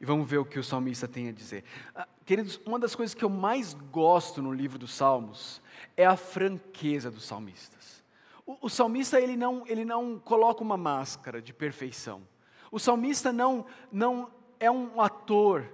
E 0.00 0.04
vamos 0.04 0.28
ver 0.28 0.38
o 0.38 0.44
que 0.44 0.58
o 0.58 0.64
salmista 0.64 1.08
tem 1.08 1.28
a 1.28 1.32
dizer. 1.32 1.64
Ah, 1.94 2.06
queridos, 2.26 2.60
uma 2.66 2.78
das 2.78 2.94
coisas 2.94 3.14
que 3.14 3.24
eu 3.24 3.30
mais 3.30 3.74
gosto 3.74 4.42
no 4.42 4.52
livro 4.52 4.78
dos 4.78 4.92
Salmos 4.92 5.62
é 5.96 6.04
a 6.04 6.16
franqueza 6.16 7.10
dos 7.10 7.24
salmistas. 7.24 8.02
O, 8.44 8.66
o 8.66 8.68
salmista 8.68 9.20
ele 9.20 9.36
não, 9.36 9.66
ele 9.66 9.84
não 9.84 10.18
coloca 10.18 10.62
uma 10.62 10.76
máscara 10.76 11.40
de 11.40 11.52
perfeição. 11.52 12.22
O 12.70 12.78
salmista 12.78 13.32
não, 13.32 13.64
não 13.90 14.30
é 14.58 14.70
um 14.70 15.00
ator 15.00 15.72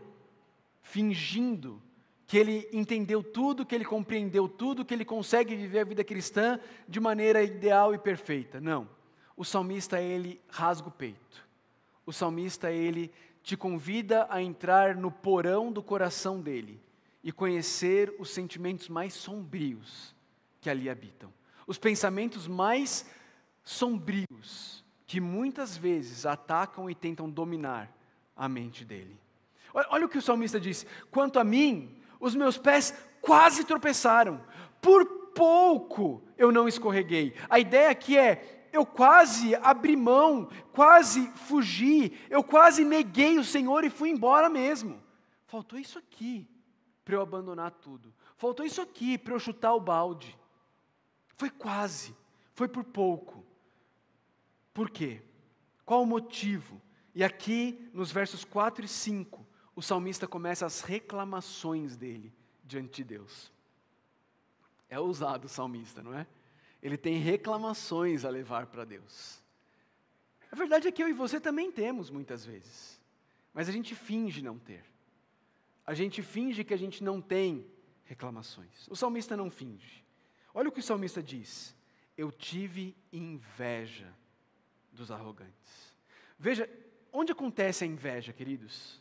fingindo 0.83 1.83
que 2.31 2.39
ele 2.39 2.69
entendeu 2.73 3.25
tudo, 3.25 3.67
que 3.67 3.75
ele 3.75 3.85
compreendeu 3.85 4.49
tudo, 4.49 4.85
que 4.85 4.95
ele 4.95 5.05
consegue 5.05 5.57
viver 5.57 5.81
a 5.81 5.85
vida 5.85 6.05
cristã 6.05 6.61
de 6.89 7.01
maneira 7.01 7.43
ideal 7.43 7.93
e 7.93 7.99
perfeita. 7.99 8.61
Não. 8.61 8.89
O 9.37 9.45
salmista 9.45 10.01
ele 10.01 10.41
rasga 10.49 10.87
o 10.87 10.93
peito. 10.93 11.45
O 12.07 12.13
salmista 12.13 12.71
ele 12.71 13.11
te 13.43 13.57
convida 13.57 14.29
a 14.31 14.41
entrar 14.41 14.95
no 14.95 15.11
porão 15.11 15.73
do 15.73 15.83
coração 15.83 16.41
dele 16.41 16.81
e 17.21 17.33
conhecer 17.33 18.15
os 18.17 18.31
sentimentos 18.31 18.89
mais 18.89 19.13
sombrios 19.13 20.15
que 20.61 20.71
ali 20.71 20.89
habitam. 20.89 21.33
Os 21.67 21.79
pensamentos 21.79 22.47
mais 22.47 23.11
sombrios 23.65 24.85
que 25.05 25.21
muitas 25.21 25.77
vezes 25.77 26.25
atacam 26.25 26.89
e 26.89 26.95
tentam 26.95 27.29
dominar 27.29 27.93
a 28.37 28.49
mente 28.49 28.85
dele. 28.85 29.19
Olha, 29.75 29.87
olha 29.91 30.07
o 30.07 30.09
que 30.09 30.19
o 30.19 30.23
salmista 30.23 30.61
diz: 30.61 30.87
quanto 31.11 31.41
a 31.41 31.45
mim, 31.45 32.00
os 32.21 32.35
meus 32.35 32.59
pés 32.59 32.95
quase 33.21 33.65
tropeçaram, 33.65 34.45
por 34.81 35.05
pouco 35.35 36.23
eu 36.37 36.53
não 36.53 36.69
escorreguei. 36.69 37.35
A 37.49 37.59
ideia 37.59 37.91
aqui 37.91 38.17
é 38.17 38.69
eu 38.73 38.87
quase 38.87 39.55
abri 39.57 39.97
mão, 39.97 40.49
quase 40.73 41.27
fugi, 41.31 42.13
eu 42.31 42.45
quase 42.45 42.85
neguei 42.85 43.39
o 43.39 43.45
Senhor 43.45 43.85
e 43.85 43.91
fui 43.91 44.11
embora 44.11 44.49
mesmo. 44.49 45.03
Faltou 45.47 45.79
isso 45.79 45.99
aqui 45.99 46.47
para 47.05 47.17
eu 47.17 47.23
abandonar 47.23 47.73
tudo. 47.73 48.15
Faltou 48.37 48.65
isso 48.65 48.81
aqui 48.81 49.19
para 49.19 49.35
eu 49.35 49.41
chutar 49.41 49.75
o 49.75 49.81
balde. 49.81 50.39
Foi 51.37 51.51
quase, 51.51 52.15
foi 52.55 52.69
por 52.69 52.85
pouco. 52.85 53.45
Por 54.73 54.91
quê? 54.91 55.21
Qual 55.85 56.03
o 56.03 56.07
motivo? 56.07 56.81
E 57.15 57.25
aqui, 57.25 57.91
nos 57.93 58.13
versos 58.13 58.45
4 58.45 58.85
e 58.85 58.89
5, 58.89 59.40
o 59.81 59.83
salmista 59.83 60.29
começa 60.29 60.65
as 60.65 60.81
reclamações 60.81 61.97
dele 61.97 62.33
diante 62.65 62.97
de 62.97 63.05
Deus. 63.05 63.53
É 64.89 64.99
ousado 64.99 65.47
o 65.47 65.49
salmista, 65.49 66.03
não 66.03 66.15
é? 66.15 66.27
ele 66.83 66.97
tem 66.97 67.19
reclamações 67.19 68.25
a 68.25 68.31
levar 68.31 68.67
para 68.67 68.85
Deus. 68.85 69.43
A 70.51 70.57
verdade 70.57 70.89
é 70.89 70.93
que 70.93 71.03
eu 71.03 71.09
e 71.09 71.13
você 71.13 71.39
também 71.39 71.71
temos 71.71 72.11
muitas 72.11 72.45
vezes, 72.45 73.01
mas 73.53 73.69
a 73.69 73.73
gente 73.73 73.95
finge 73.95 74.43
não 74.43 74.59
ter. 74.59 74.85
A 75.87 75.95
gente 75.95 76.23
finge 76.23 76.65
que 76.65 76.75
a 76.75 76.79
gente 76.79 77.03
não 77.03 77.21
tem 77.21 77.67
reclamações. 78.05 78.89
O 78.89 78.97
salmista 78.97 79.37
não 79.37 79.51
finge. 79.51 80.05
Olha 80.55 80.69
o 80.69 80.73
que 80.73 80.81
o 80.81 80.83
salmista 80.83 81.23
diz: 81.23 81.75
Eu 82.17 82.31
tive 82.31 82.97
inveja 83.13 84.13
dos 84.93 85.11
arrogantes. 85.11 85.95
Veja, 86.39 86.69
onde 87.13 87.33
acontece 87.33 87.85
a 87.85 87.87
inveja, 87.87 88.33
queridos? 88.33 89.00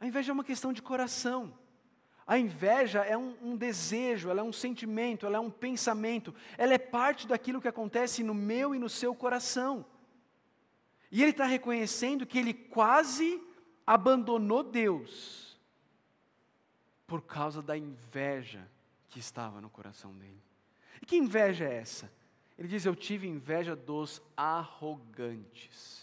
A 0.00 0.06
inveja 0.06 0.32
é 0.32 0.34
uma 0.34 0.42
questão 0.42 0.72
de 0.72 0.80
coração. 0.80 1.52
A 2.26 2.38
inveja 2.38 3.04
é 3.04 3.16
um, 3.16 3.36
um, 3.42 3.56
desejo, 3.56 4.30
ela 4.30 4.40
é 4.40 4.42
um 4.42 4.52
sentimento, 4.52 5.26
ela 5.26 5.36
é 5.36 5.40
um 5.40 5.50
pensamento, 5.50 6.34
ela 6.56 6.72
é 6.72 6.78
parte 6.78 7.26
daquilo 7.26 7.60
que 7.60 7.68
acontece 7.68 8.22
no 8.22 8.32
meu 8.32 8.74
e 8.74 8.78
no 8.78 8.88
seu 8.88 9.14
coração. 9.14 9.84
E 11.10 11.22
ele 11.22 11.32
está 11.32 11.44
reconhecendo 11.44 12.24
que 12.24 12.38
ele 12.38 12.54
quase 12.54 13.42
abandonou 13.86 14.62
Deus 14.62 15.60
por 17.06 17.22
causa 17.22 17.60
da 17.60 17.76
inveja 17.76 18.70
que 19.08 19.18
estava 19.18 19.60
no 19.60 19.68
coração 19.68 20.14
dele. 20.14 20.40
E 21.02 21.06
que 21.06 21.16
inveja 21.16 21.64
é 21.64 21.74
essa? 21.74 22.10
Ele 22.56 22.68
diz: 22.68 22.86
Eu 22.86 22.94
tive 22.94 23.26
inveja 23.26 23.74
dos 23.74 24.22
arrogantes. 24.36 25.99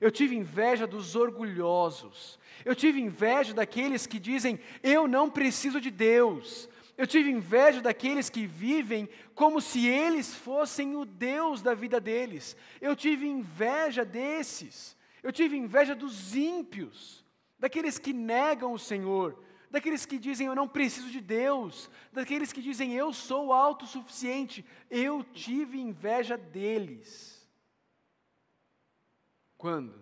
Eu 0.00 0.10
tive 0.10 0.36
inveja 0.36 0.86
dos 0.86 1.16
orgulhosos. 1.16 2.38
Eu 2.64 2.74
tive 2.74 3.00
inveja 3.00 3.52
daqueles 3.52 4.06
que 4.06 4.18
dizem: 4.18 4.60
Eu 4.82 5.08
não 5.08 5.28
preciso 5.28 5.80
de 5.80 5.90
Deus. 5.90 6.68
Eu 6.96 7.06
tive 7.06 7.30
inveja 7.30 7.80
daqueles 7.80 8.28
que 8.28 8.44
vivem 8.44 9.08
como 9.32 9.60
se 9.60 9.86
eles 9.86 10.34
fossem 10.34 10.96
o 10.96 11.04
Deus 11.04 11.62
da 11.62 11.72
vida 11.72 12.00
deles. 12.00 12.56
Eu 12.80 12.96
tive 12.96 13.26
inveja 13.26 14.04
desses. 14.04 14.96
Eu 15.22 15.32
tive 15.32 15.56
inveja 15.56 15.94
dos 15.94 16.34
ímpios, 16.34 17.24
daqueles 17.58 17.98
que 17.98 18.12
negam 18.12 18.72
o 18.72 18.78
Senhor, 18.78 19.40
daqueles 19.70 20.06
que 20.06 20.18
dizem 20.18 20.46
eu 20.46 20.54
não 20.54 20.66
preciso 20.66 21.10
de 21.10 21.20
Deus, 21.20 21.90
daqueles 22.12 22.52
que 22.52 22.62
dizem 22.62 22.94
eu 22.94 23.12
sou 23.12 23.52
autossuficiente. 23.52 24.64
Eu 24.90 25.22
tive 25.22 25.80
inveja 25.80 26.36
deles. 26.36 27.37
Quando? 29.58 29.94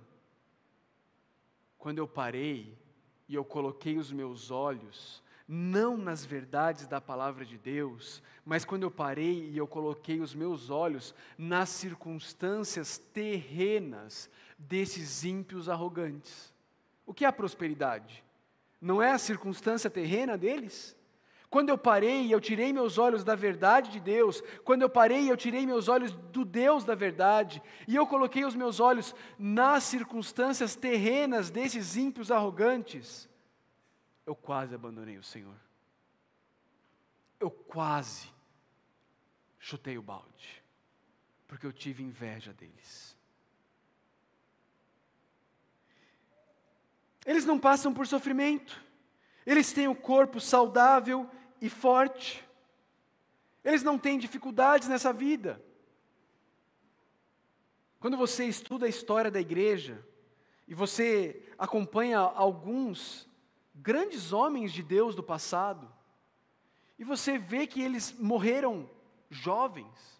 Quando 1.78 1.98
eu 1.98 2.06
parei 2.06 2.76
e 3.26 3.34
eu 3.34 3.44
coloquei 3.44 3.98
os 3.98 4.12
meus 4.12 4.50
olhos 4.50 5.24
não 5.48 5.96
nas 5.96 6.24
verdades 6.24 6.86
da 6.86 7.00
palavra 7.00 7.44
de 7.44 7.56
Deus, 7.56 8.20
mas 8.44 8.64
quando 8.64 8.82
eu 8.82 8.90
parei 8.90 9.48
e 9.50 9.56
eu 9.56 9.66
coloquei 9.66 10.20
os 10.20 10.34
meus 10.34 10.70
olhos 10.70 11.14
nas 11.38 11.68
circunstâncias 11.68 12.98
terrenas 12.98 14.28
desses 14.58 15.24
ímpios 15.24 15.68
arrogantes. 15.68 16.52
O 17.04 17.14
que 17.14 17.24
é 17.24 17.28
a 17.28 17.32
prosperidade? 17.32 18.24
Não 18.80 19.00
é 19.00 19.12
a 19.12 19.18
circunstância 19.18 19.88
terrena 19.88 20.36
deles? 20.36 20.95
Quando 21.56 21.70
eu 21.70 21.78
parei 21.78 22.26
e 22.26 22.32
eu 22.32 22.38
tirei 22.38 22.70
meus 22.70 22.98
olhos 22.98 23.24
da 23.24 23.34
verdade 23.34 23.90
de 23.90 23.98
Deus, 23.98 24.42
quando 24.62 24.82
eu 24.82 24.90
parei 24.90 25.22
e 25.22 25.30
eu 25.30 25.38
tirei 25.38 25.64
meus 25.64 25.88
olhos 25.88 26.12
do 26.12 26.44
Deus 26.44 26.84
da 26.84 26.94
verdade, 26.94 27.62
e 27.88 27.96
eu 27.96 28.06
coloquei 28.06 28.44
os 28.44 28.54
meus 28.54 28.78
olhos 28.78 29.14
nas 29.38 29.84
circunstâncias 29.84 30.76
terrenas 30.76 31.48
desses 31.48 31.96
ímpios 31.96 32.30
arrogantes, 32.30 33.26
eu 34.26 34.36
quase 34.36 34.74
abandonei 34.74 35.16
o 35.16 35.22
Senhor. 35.22 35.56
Eu 37.40 37.50
quase 37.50 38.30
chutei 39.58 39.96
o 39.96 40.02
balde, 40.02 40.62
porque 41.48 41.64
eu 41.64 41.72
tive 41.72 42.02
inveja 42.02 42.52
deles. 42.52 43.16
Eles 47.24 47.46
não 47.46 47.58
passam 47.58 47.94
por 47.94 48.06
sofrimento, 48.06 48.84
eles 49.46 49.72
têm 49.72 49.88
o 49.88 49.96
corpo 49.96 50.38
saudável 50.38 51.26
e 51.60 51.68
forte, 51.68 52.46
eles 53.64 53.82
não 53.82 53.98
têm 53.98 54.18
dificuldades 54.18 54.88
nessa 54.88 55.12
vida. 55.12 55.62
Quando 57.98 58.16
você 58.16 58.44
estuda 58.44 58.86
a 58.86 58.88
história 58.88 59.30
da 59.30 59.40
igreja, 59.40 60.04
e 60.68 60.74
você 60.74 61.42
acompanha 61.58 62.18
alguns 62.18 63.28
grandes 63.74 64.32
homens 64.32 64.72
de 64.72 64.82
Deus 64.82 65.14
do 65.14 65.22
passado, 65.22 65.92
e 66.98 67.04
você 67.04 67.38
vê 67.38 67.66
que 67.66 67.80
eles 67.80 68.12
morreram 68.12 68.88
jovens. 69.30 70.16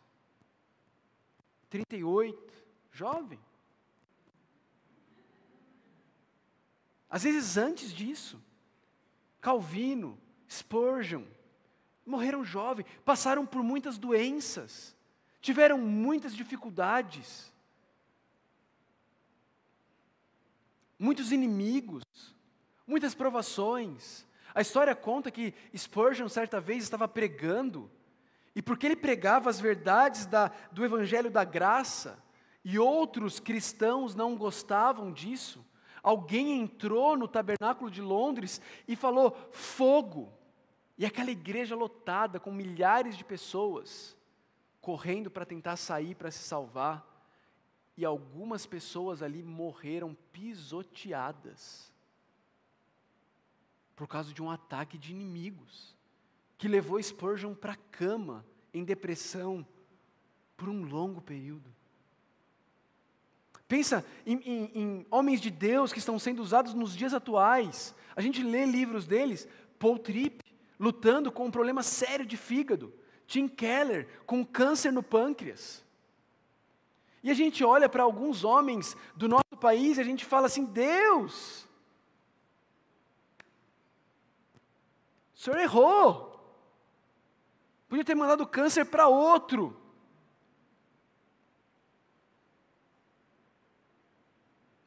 38, 1.69 2.53
jovem. 2.93 3.41
Às 7.09 7.23
vezes 7.23 7.57
antes 7.57 7.93
disso, 7.93 8.43
Calvino, 9.41 10.19
Spurgeon, 10.49 11.25
morreram 12.05 12.45
jovens, 12.45 12.87
passaram 13.05 13.45
por 13.45 13.63
muitas 13.63 13.99
doenças, 13.99 14.97
tiveram 15.41 15.79
muitas 15.79 16.35
dificuldades, 16.35 17.53
muitos 20.99 21.33
inimigos 21.33 22.03
muitas 22.87 23.15
provações. 23.15 24.25
A 24.55 24.61
história 24.61 24.95
conta 24.95 25.31
que 25.31 25.53
Spurgeon, 25.77 26.29
certa 26.29 26.61
vez, 26.61 26.85
estava 26.85 27.09
pregando, 27.09 27.91
e 28.55 28.63
porque 28.63 28.87
ele 28.87 28.97
pregava 28.97 29.51
as 29.51 29.61
verdades 29.61 30.25
da, 30.25 30.51
do 30.73 30.85
Evangelho 30.85 31.31
da 31.31 31.45
Graça, 31.45 32.23
e 32.65 32.79
outros 32.79 33.39
cristãos 33.39 34.15
não 34.15 34.37
gostavam 34.37 35.13
disso, 35.13 35.65
alguém 36.03 36.61
entrou 36.61 37.17
no 37.17 37.29
tabernáculo 37.29 37.91
de 37.91 38.01
Londres 38.01 38.61
e 38.89 38.97
falou: 38.97 39.37
fogo! 39.53 40.33
E 40.99 41.05
aquela 41.05 41.31
igreja 41.31 41.77
lotada, 41.77 42.41
com 42.41 42.51
milhares 42.51 43.17
de 43.17 43.25
pessoas, 43.25 44.17
correndo 44.81 45.31
para 45.31 45.45
tentar 45.45 45.77
sair 45.77 46.15
para 46.15 46.31
se 46.31 46.43
salvar, 46.43 47.05
e 47.97 48.05
algumas 48.05 48.67
pessoas 48.67 49.23
ali 49.23 49.43
morreram 49.43 50.17
pisoteadas 50.33 51.93
por 53.95 54.07
causa 54.07 54.33
de 54.33 54.43
um 54.43 54.51
ataque 54.51 54.99
de 54.99 55.11
inimigos, 55.11 55.97
que 56.59 56.69
levou 56.69 57.03
Spurgeon 57.03 57.55
para 57.55 57.73
a 57.73 57.77
cama, 57.77 58.45
em 58.73 58.85
depressão, 58.85 59.67
por 60.55 60.69
um 60.69 60.83
longo 60.83 61.23
período. 61.23 61.75
Pensa 63.67 64.05
em, 64.25 64.37
em, 64.45 64.71
em, 64.75 65.07
homens 65.11 65.41
de 65.41 65.51
Deus 65.51 65.93
que 65.93 65.99
estão 65.99 66.19
sendo 66.19 66.43
usados 66.43 66.73
nos 66.75 66.95
dias 66.95 67.13
atuais. 67.13 67.95
A 68.15 68.21
gente 68.21 68.43
lê 68.43 68.65
livros 68.65 69.07
deles, 69.07 69.49
Paul 69.79 69.99
Tripp, 69.99 70.45
lutando 70.79 71.31
com 71.33 71.47
um 71.47 71.51
problema 71.51 71.83
sério 71.83 72.27
de 72.27 72.37
fígado, 72.37 72.93
Tim 73.27 73.49
Keller, 73.49 74.09
com 74.25 74.45
câncer 74.45 74.93
no 74.93 75.03
pâncreas. 75.03 75.85
E 77.23 77.31
a 77.31 77.35
gente 77.35 77.65
olha 77.65 77.89
para 77.89 78.03
alguns 78.03 78.45
homens 78.45 78.97
do 79.17 79.29
nosso 79.29 79.57
país 79.61 79.99
e 79.99 80.01
a 80.01 80.05
gente 80.05 80.25
fala 80.25 80.47
assim: 80.47 80.65
Deus, 80.65 81.67
O 85.37 85.39
senhor 85.39 85.59
errou. 85.59 86.35
Podia 87.89 88.05
ter 88.05 88.15
mandado 88.15 88.47
câncer 88.47 88.87
para 88.87 89.07
outro. 89.07 89.79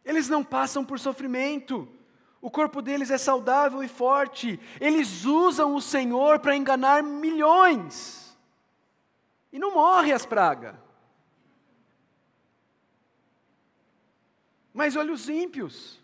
Eles 0.03 0.27
não 0.27 0.43
passam 0.43 0.83
por 0.83 0.99
sofrimento. 0.99 1.87
O 2.41 2.49
corpo 2.49 2.81
deles 2.81 3.11
é 3.11 3.17
saudável 3.17 3.83
e 3.83 3.87
forte. 3.87 4.59
Eles 4.79 5.25
usam 5.25 5.75
o 5.75 5.81
Senhor 5.81 6.39
para 6.39 6.55
enganar 6.55 7.03
milhões. 7.03 8.37
E 9.51 9.59
não 9.59 9.73
morre 9.73 10.13
as 10.13 10.25
pragas. 10.25 10.75
Mas 14.73 14.95
olha 14.95 15.11
os 15.11 15.27
ímpios. 15.27 15.99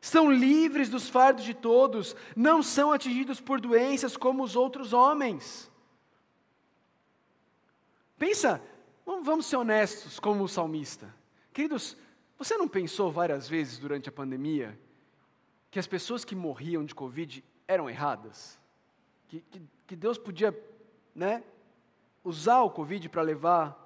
São 0.00 0.30
livres 0.30 0.88
dos 0.88 1.08
fardos 1.08 1.44
de 1.44 1.54
todos, 1.54 2.14
não 2.36 2.62
são 2.62 2.92
atingidos 2.92 3.40
por 3.40 3.60
doenças 3.60 4.16
como 4.16 4.42
os 4.42 4.56
outros 4.56 4.92
homens. 4.92 5.70
Pensa, 8.18 8.62
vamos 9.04 9.46
ser 9.46 9.56
honestos 9.56 10.18
como 10.18 10.44
o 10.44 10.48
salmista. 10.48 11.14
Queridos, 11.52 11.96
você 12.38 12.56
não 12.56 12.68
pensou 12.68 13.10
várias 13.10 13.48
vezes 13.48 13.78
durante 13.78 14.08
a 14.08 14.12
pandemia 14.12 14.78
que 15.70 15.78
as 15.78 15.86
pessoas 15.86 16.24
que 16.24 16.36
morriam 16.36 16.84
de 16.84 16.94
Covid 16.94 17.44
eram 17.66 17.90
erradas? 17.90 18.58
Que, 19.26 19.40
que, 19.40 19.62
que 19.88 19.96
Deus 19.96 20.16
podia 20.16 20.56
né, 21.14 21.42
usar 22.22 22.62
o 22.62 22.70
Covid 22.70 23.08
para 23.08 23.22
levar 23.22 23.76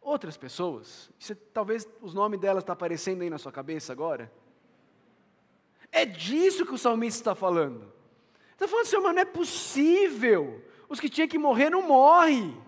outras 0.00 0.36
pessoas? 0.36 1.10
Você, 1.18 1.34
talvez 1.34 1.88
os 2.02 2.12
nomes 2.12 2.40
delas 2.40 2.62
estão 2.62 2.74
tá 2.74 2.78
aparecendo 2.78 3.22
aí 3.22 3.30
na 3.30 3.38
sua 3.38 3.52
cabeça 3.52 3.92
agora. 3.92 4.30
É 5.92 6.04
disso 6.04 6.66
que 6.66 6.74
o 6.74 6.78
salmista 6.78 7.20
está 7.20 7.34
falando. 7.36 7.92
Está 8.52 8.66
falando, 8.66 8.86
Senhor, 8.86 9.02
mas 9.02 9.14
não 9.14 9.22
é 9.22 9.24
possível. 9.24 10.64
Os 10.88 10.98
que 10.98 11.08
tinham 11.08 11.28
que 11.28 11.38
morrer 11.38 11.70
não 11.70 11.82
morrem. 11.82 12.60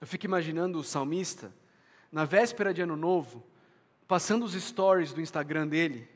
Eu 0.00 0.06
fico 0.06 0.26
imaginando 0.26 0.78
o 0.78 0.84
salmista, 0.84 1.52
na 2.14 2.24
véspera 2.24 2.72
de 2.72 2.80
Ano 2.80 2.94
Novo, 2.94 3.42
passando 4.06 4.44
os 4.44 4.52
stories 4.52 5.12
do 5.12 5.20
Instagram 5.20 5.66
dele. 5.66 6.08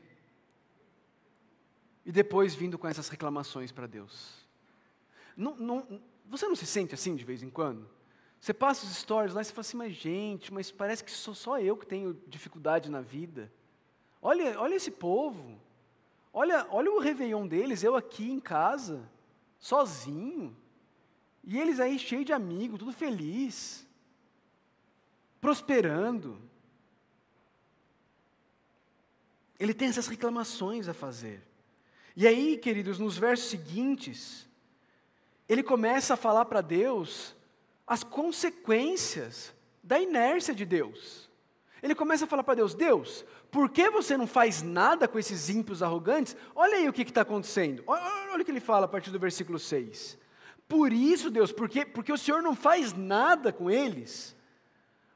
e 2.05 2.11
depois 2.11 2.55
vindo 2.55 2.77
com 2.77 2.87
essas 2.87 3.09
reclamações 3.09 3.71
para 3.71 3.85
Deus. 3.85 4.47
Não, 5.35 5.55
não, 5.57 6.01
você 6.25 6.47
não 6.47 6.55
se 6.55 6.65
sente 6.65 6.95
assim 6.95 7.15
de 7.15 7.25
vez 7.25 7.43
em 7.43 7.49
quando? 7.49 7.87
Você 8.39 8.53
passa 8.53 8.85
os 8.85 8.95
stories 8.95 9.33
lá 9.33 9.41
e 9.41 9.45
você 9.45 9.51
fala 9.51 9.61
assim, 9.61 9.77
mas 9.77 9.93
gente, 9.93 10.53
mas 10.53 10.71
parece 10.71 11.03
que 11.03 11.11
sou 11.11 11.35
só 11.35 11.59
eu 11.59 11.75
que 11.75 11.85
tenho 11.85 12.17
dificuldade 12.27 12.89
na 12.89 13.01
vida. 13.01 13.51
Olha, 14.21 14.57
olha 14.59 14.75
esse 14.75 14.89
povo. 14.89 15.59
Olha, 16.31 16.65
olha 16.71 16.91
o 16.93 16.99
Réveillon 16.99 17.45
deles, 17.45 17.83
eu 17.83 17.97
aqui 17.97 18.31
em 18.31 18.39
casa, 18.39 19.07
sozinho. 19.59 20.55
E 21.43 21.59
eles 21.59 21.79
aí 21.81 21.99
cheios 21.99 22.25
de 22.25 22.31
amigos, 22.31 22.79
tudo 22.79 22.93
feliz, 22.93 23.85
prosperando. 25.39 26.39
Ele 29.59 29.73
tem 29.73 29.89
essas 29.89 30.07
reclamações 30.07 30.87
a 30.87 30.93
fazer. 30.93 31.41
E 32.15 32.27
aí, 32.27 32.57
queridos, 32.57 32.99
nos 32.99 33.17
versos 33.17 33.49
seguintes, 33.49 34.47
ele 35.47 35.63
começa 35.63 36.13
a 36.13 36.17
falar 36.17 36.45
para 36.45 36.61
Deus 36.61 37.35
as 37.85 38.03
consequências 38.03 39.53
da 39.83 39.99
inércia 39.99 40.53
de 40.53 40.65
Deus. 40.65 41.29
Ele 41.81 41.95
começa 41.95 42.25
a 42.25 42.27
falar 42.27 42.43
para 42.43 42.55
Deus: 42.55 42.73
Deus, 42.73 43.25
por 43.49 43.69
que 43.69 43.89
você 43.89 44.15
não 44.17 44.27
faz 44.27 44.61
nada 44.61 45.07
com 45.07 45.17
esses 45.17 45.49
ímpios 45.49 45.81
arrogantes? 45.81 46.35
Olha 46.55 46.77
aí 46.77 46.87
o 46.87 46.93
que 46.93 47.01
está 47.01 47.21
acontecendo. 47.21 47.83
Olha, 47.87 48.03
olha, 48.31 48.41
o 48.41 48.45
que 48.45 48.51
ele 48.51 48.59
fala 48.59 48.85
a 48.85 48.89
partir 48.89 49.11
do 49.11 49.19
versículo 49.19 49.57
6. 49.57 50.17
Por 50.67 50.93
isso, 50.93 51.31
Deus, 51.31 51.51
porque, 51.51 51.83
porque 51.83 52.13
o 52.13 52.17
Senhor 52.17 52.43
não 52.43 52.55
faz 52.55 52.93
nada 52.93 53.51
com 53.51 53.71
eles, 53.71 54.35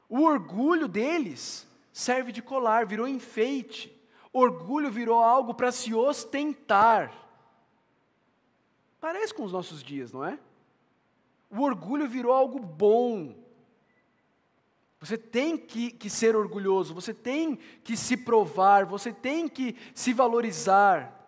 o 0.10 0.22
orgulho 0.22 0.88
deles 0.88 1.68
serve 1.92 2.32
de 2.32 2.42
colar, 2.42 2.86
virou 2.86 3.08
enfeite. 3.08 3.92
Orgulho 4.32 4.90
virou 4.90 5.20
algo 5.24 5.54
para 5.54 5.72
se 5.72 5.94
ostentar. 5.94 7.14
Parece 9.00 9.34
com 9.34 9.44
os 9.44 9.52
nossos 9.52 9.84
dias, 9.84 10.12
não 10.12 10.24
é? 10.24 10.40
O 11.52 11.62
orgulho 11.62 12.08
virou 12.08 12.32
algo 12.32 12.58
bom. 12.60 13.36
Você 15.00 15.18
tem 15.18 15.58
que, 15.58 15.92
que 15.92 16.10
ser 16.10 16.36
orgulhoso, 16.36 16.94
você 16.94 17.14
tem 17.14 17.58
que 17.84 17.98
se 17.98 18.16
provar, 18.16 18.86
você 18.86 19.12
tem 19.12 19.48
que 19.48 19.76
se 19.94 20.14
valorizar. 20.14 21.23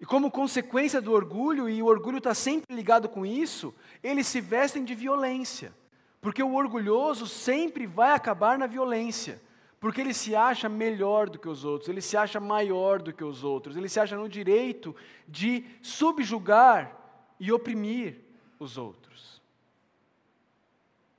E 0.00 0.04
como 0.04 0.30
consequência 0.30 1.00
do 1.00 1.12
orgulho, 1.12 1.68
e 1.68 1.82
o 1.82 1.86
orgulho 1.86 2.18
está 2.18 2.34
sempre 2.34 2.74
ligado 2.74 3.08
com 3.08 3.24
isso, 3.24 3.74
eles 4.02 4.26
se 4.26 4.40
vestem 4.40 4.84
de 4.84 4.94
violência. 4.94 5.74
Porque 6.20 6.42
o 6.42 6.54
orgulhoso 6.54 7.26
sempre 7.26 7.86
vai 7.86 8.12
acabar 8.12 8.58
na 8.58 8.66
violência. 8.66 9.40
Porque 9.80 10.00
ele 10.00 10.12
se 10.12 10.34
acha 10.34 10.68
melhor 10.68 11.30
do 11.30 11.38
que 11.38 11.48
os 11.48 11.64
outros, 11.64 11.88
ele 11.88 12.00
se 12.00 12.16
acha 12.16 12.40
maior 12.40 13.00
do 13.00 13.12
que 13.12 13.22
os 13.22 13.44
outros, 13.44 13.76
ele 13.76 13.88
se 13.88 14.00
acha 14.00 14.16
no 14.16 14.28
direito 14.28 14.96
de 15.28 15.64
subjugar 15.82 16.96
e 17.38 17.52
oprimir 17.52 18.20
os 18.58 18.76
outros. 18.78 19.40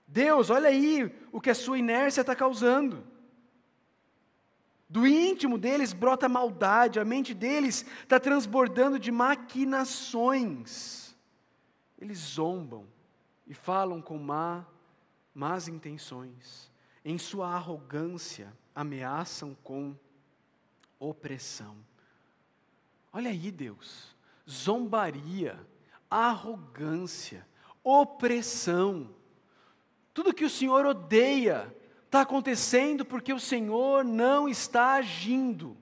Deus, 0.07 0.49
olha 0.49 0.69
aí 0.69 1.13
o 1.31 1.39
que 1.39 1.49
a 1.49 1.55
sua 1.55 1.77
inércia 1.77 2.21
está 2.21 2.35
causando. 2.35 3.03
Do 4.89 5.05
íntimo 5.05 5.57
deles 5.57 5.91
brota 5.91 6.29
maldade, 6.29 6.99
a 6.99 7.05
mente 7.05 7.33
deles 7.33 7.85
está 8.01 8.19
transbordando 8.19 8.97
de 8.97 9.11
maquinações. 9.11 11.15
Eles 11.99 12.19
zombam 12.19 12.87
e 13.45 13.53
falam 13.53 14.01
com 14.01 14.17
má, 14.17 14.65
más 15.33 15.67
intenções. 15.67 16.71
Em 17.03 17.17
sua 17.17 17.53
arrogância, 17.53 18.53
ameaçam 18.73 19.57
com 19.63 19.95
opressão. 20.99 21.75
Olha 23.11 23.29
aí, 23.29 23.51
Deus, 23.51 24.15
zombaria 24.49 25.59
arrogância, 26.09 27.45
opressão. 27.83 29.13
Tudo 30.13 30.33
que 30.33 30.45
o 30.45 30.49
Senhor 30.49 30.85
odeia 30.85 31.75
está 32.17 32.21
acontecendo 32.21 33.05
porque 33.05 33.31
o 33.31 33.39
Senhor 33.39 34.03
não 34.03 34.49
está 34.49 34.93
agindo. 34.93 35.77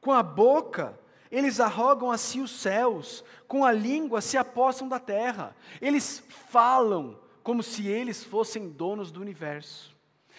Com 0.00 0.12
a 0.12 0.22
boca, 0.22 0.98
eles 1.30 1.60
arrogam 1.60 2.10
a 2.10 2.16
si 2.16 2.40
os 2.40 2.50
céus, 2.50 3.22
com 3.46 3.64
a 3.64 3.72
língua 3.72 4.20
se 4.20 4.38
apossam 4.38 4.88
da 4.88 4.98
terra. 4.98 5.54
Eles 5.80 6.22
falam 6.50 7.18
como 7.42 7.62
se 7.62 7.86
eles 7.86 8.24
fossem 8.24 8.70
donos 8.70 9.10
do 9.10 9.20
universo. 9.20 9.94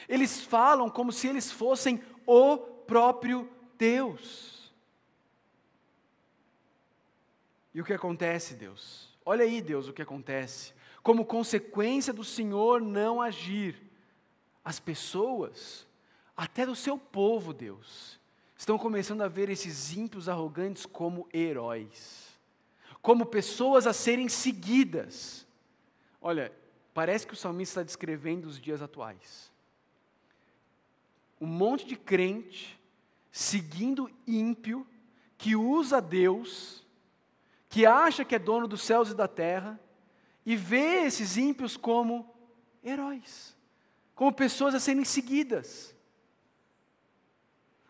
Eles 0.10 0.42
falam 0.42 0.90
como 0.90 1.12
se 1.12 1.28
eles 1.28 1.52
fossem 1.52 2.02
o 2.26 2.58
próprio 2.58 3.50
Deus. 3.78 4.74
E 7.74 7.82
o 7.82 7.86
que 7.86 7.94
acontece, 7.94 8.56
Deus? 8.56 9.16
Olha 9.24 9.44
aí, 9.44 9.62
Deus, 9.62 9.88
o 9.88 9.94
que 9.94 10.02
acontece. 10.02 10.74
Como 11.06 11.24
consequência 11.24 12.12
do 12.12 12.24
Senhor 12.24 12.82
não 12.82 13.22
agir, 13.22 13.80
as 14.64 14.80
pessoas, 14.80 15.86
até 16.36 16.66
do 16.66 16.76
seu 16.76 16.98
povo, 16.98 17.54
Deus, 17.54 18.20
estão 18.58 18.76
começando 18.76 19.22
a 19.22 19.28
ver 19.28 19.48
esses 19.52 19.96
ímpios 19.96 20.28
arrogantes 20.28 20.84
como 20.84 21.30
heróis, 21.32 22.36
como 23.04 23.24
pessoas 23.24 23.86
a 23.86 23.94
serem 23.94 24.28
seguidas. 24.28 25.46
Olha, 26.20 26.52
parece 26.92 27.28
que 27.28 27.34
o 27.34 27.38
salmista 27.38 27.82
está 27.82 27.84
descrevendo 27.84 28.48
os 28.48 28.60
dias 28.60 28.82
atuais. 28.82 29.52
Um 31.40 31.46
monte 31.46 31.86
de 31.86 31.96
crente 31.96 32.80
seguindo 33.32 34.10
ímpio 34.26 34.88
que 35.38 35.56
usa 35.56 36.02
Deus 36.02 36.84
que 37.70 37.86
acha 37.86 38.26
que 38.26 38.34
é 38.34 38.40
dono 38.40 38.68
dos 38.68 38.82
céus 38.82 39.12
e 39.12 39.14
da 39.14 39.28
terra, 39.28 39.80
e 40.46 40.56
vê 40.56 41.06
esses 41.06 41.38
ímpios 41.38 41.76
como 41.76 42.32
heróis, 42.84 43.58
como 44.14 44.32
pessoas 44.32 44.76
a 44.76 44.80
serem 44.80 45.04
seguidas. 45.04 45.96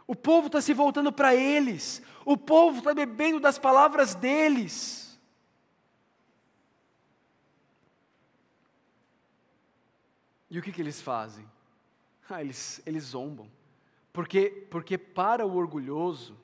O 0.07 0.15
povo 0.15 0.47
está 0.47 0.61
se 0.61 0.73
voltando 0.73 1.11
para 1.11 1.35
eles, 1.35 2.01
o 2.23 2.37
povo 2.37 2.77
está 2.77 2.93
bebendo 2.93 3.39
das 3.39 3.59
palavras 3.59 4.15
deles. 4.15 5.19
E 10.49 10.57
o 10.57 10.61
que, 10.61 10.71
que 10.71 10.81
eles 10.81 11.01
fazem? 11.01 11.45
Ah, 12.29 12.39
eles, 12.39 12.81
eles 12.85 13.03
zombam. 13.03 13.51
Porque, 14.13 14.67
porque 14.71 14.97
para 14.97 15.45
o 15.45 15.55
orgulhoso, 15.55 16.37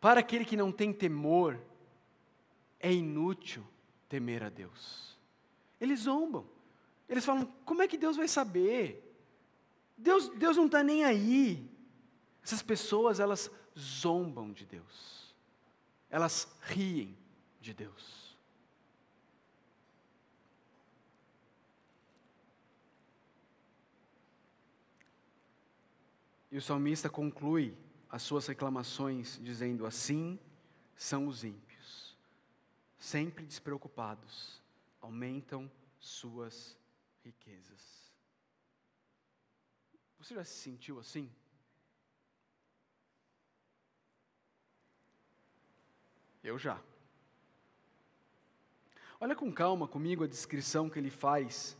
para 0.00 0.20
aquele 0.20 0.44
que 0.44 0.56
não 0.56 0.70
tem 0.70 0.92
temor, 0.92 1.58
é 2.78 2.92
inútil 2.92 3.66
temer 4.08 4.42
a 4.42 4.48
Deus. 4.48 5.18
Eles 5.80 6.00
zombam. 6.00 6.46
Eles 7.08 7.24
falam: 7.24 7.46
como 7.64 7.82
é 7.82 7.88
que 7.88 7.98
Deus 7.98 8.16
vai 8.16 8.28
saber? 8.28 9.00
Deus, 9.96 10.28
Deus 10.30 10.56
não 10.56 10.66
está 10.66 10.82
nem 10.82 11.04
aí. 11.04 11.70
Essas 12.42 12.62
pessoas, 12.62 13.20
elas 13.20 13.50
zombam 13.78 14.52
de 14.52 14.66
Deus. 14.66 15.34
Elas 16.10 16.48
riem 16.62 17.16
de 17.60 17.72
Deus. 17.72 18.24
E 26.50 26.56
o 26.56 26.62
salmista 26.62 27.10
conclui 27.10 27.76
as 28.08 28.22
suas 28.22 28.46
reclamações 28.46 29.40
dizendo: 29.42 29.84
Assim 29.84 30.38
são 30.96 31.26
os 31.26 31.42
ímpios 31.42 31.73
sempre 33.04 33.44
despreocupados, 33.44 34.62
aumentam 34.98 35.70
suas 35.98 36.74
riquezas. 37.22 38.10
Você 40.18 40.34
já 40.34 40.42
se 40.42 40.54
sentiu 40.54 40.98
assim? 40.98 41.30
Eu 46.42 46.58
já. 46.58 46.80
Olha 49.20 49.36
com 49.36 49.52
calma 49.52 49.86
comigo 49.86 50.24
a 50.24 50.26
descrição 50.26 50.88
que 50.88 50.98
ele 50.98 51.10
faz 51.10 51.76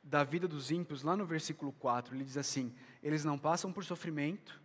da 0.00 0.22
vida 0.22 0.46
dos 0.46 0.70
ímpios 0.70 1.02
lá 1.02 1.16
no 1.16 1.26
versículo 1.26 1.72
4. 1.72 2.14
Ele 2.14 2.24
diz 2.24 2.36
assim: 2.36 2.72
Eles 3.02 3.24
não 3.24 3.36
passam 3.36 3.72
por 3.72 3.84
sofrimento, 3.84 4.62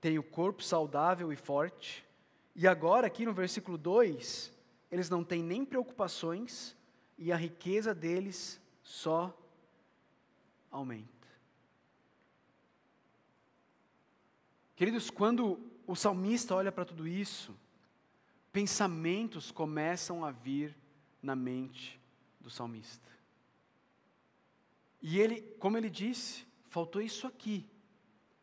têm 0.00 0.18
o 0.18 0.22
corpo 0.22 0.62
saudável 0.62 1.30
e 1.30 1.36
forte. 1.36 2.02
E 2.56 2.66
agora, 2.66 3.06
aqui 3.06 3.26
no 3.26 3.34
versículo 3.34 3.76
2, 3.76 4.56
eles 4.90 5.10
não 5.10 5.22
têm 5.22 5.42
nem 5.42 5.64
preocupações 5.64 6.76
e 7.16 7.32
a 7.32 7.36
riqueza 7.36 7.94
deles 7.94 8.60
só 8.82 9.36
aumenta. 10.70 11.08
Queridos, 14.76 15.10
quando 15.10 15.58
o 15.86 15.96
salmista 15.96 16.54
olha 16.54 16.70
para 16.70 16.84
tudo 16.84 17.06
isso, 17.06 17.54
pensamentos 18.52 19.50
começam 19.50 20.24
a 20.24 20.30
vir 20.30 20.76
na 21.20 21.34
mente 21.34 22.00
do 22.40 22.48
salmista. 22.48 23.08
E 25.02 25.18
ele, 25.18 25.42
como 25.58 25.76
ele 25.76 25.90
disse, 25.90 26.46
faltou 26.68 27.00
isso 27.02 27.26
aqui 27.26 27.68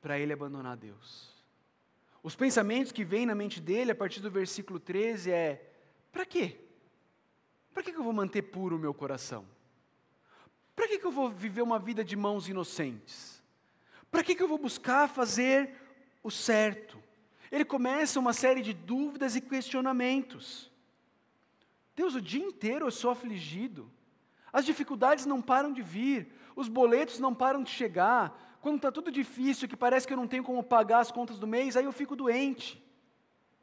para 0.01 0.19
ele 0.19 0.33
abandonar 0.33 0.77
Deus. 0.77 1.33
Os 2.21 2.35
pensamentos 2.35 2.91
que 2.91 3.05
vêm 3.05 3.25
na 3.25 3.35
mente 3.35 3.61
dele 3.61 3.91
a 3.91 3.95
partir 3.95 4.19
do 4.19 4.31
versículo 4.31 4.79
13 4.79 5.31
é: 5.31 5.74
para 6.15 6.25
quê? 6.25 6.57
Para 7.73 7.83
que 7.83 7.91
eu 7.91 8.01
vou 8.01 8.13
manter 8.13 8.41
puro 8.41 8.77
o 8.77 8.79
meu 8.79 8.93
coração? 8.93 9.45
Para 10.73 10.87
que 10.87 11.03
eu 11.03 11.11
vou 11.11 11.29
viver 11.29 11.61
uma 11.61 11.77
vida 11.77 12.05
de 12.05 12.15
mãos 12.15 12.47
inocentes? 12.47 13.43
Para 14.09 14.23
que 14.23 14.41
eu 14.41 14.47
vou 14.47 14.57
buscar 14.57 15.09
fazer 15.09 15.75
o 16.23 16.31
certo? 16.31 16.97
Ele 17.51 17.65
começa 17.65 18.17
uma 18.17 18.31
série 18.31 18.61
de 18.61 18.73
dúvidas 18.73 19.35
e 19.35 19.41
questionamentos. 19.41 20.71
Deus, 21.93 22.15
o 22.15 22.21
dia 22.21 22.45
inteiro 22.45 22.87
eu 22.87 22.91
sou 22.91 23.11
afligido. 23.11 23.91
As 24.53 24.65
dificuldades 24.65 25.25
não 25.25 25.41
param 25.41 25.73
de 25.73 25.81
vir, 25.81 26.31
os 26.55 26.69
boletos 26.69 27.19
não 27.19 27.35
param 27.35 27.61
de 27.61 27.71
chegar. 27.71 28.57
Quando 28.61 28.77
está 28.77 28.89
tudo 28.89 29.11
difícil, 29.11 29.67
que 29.67 29.75
parece 29.75 30.07
que 30.07 30.13
eu 30.13 30.17
não 30.17 30.29
tenho 30.29 30.45
como 30.45 30.63
pagar 30.63 30.99
as 30.99 31.11
contas 31.11 31.37
do 31.37 31.45
mês, 31.45 31.75
aí 31.75 31.83
eu 31.83 31.91
fico 31.91 32.15
doente. 32.15 32.81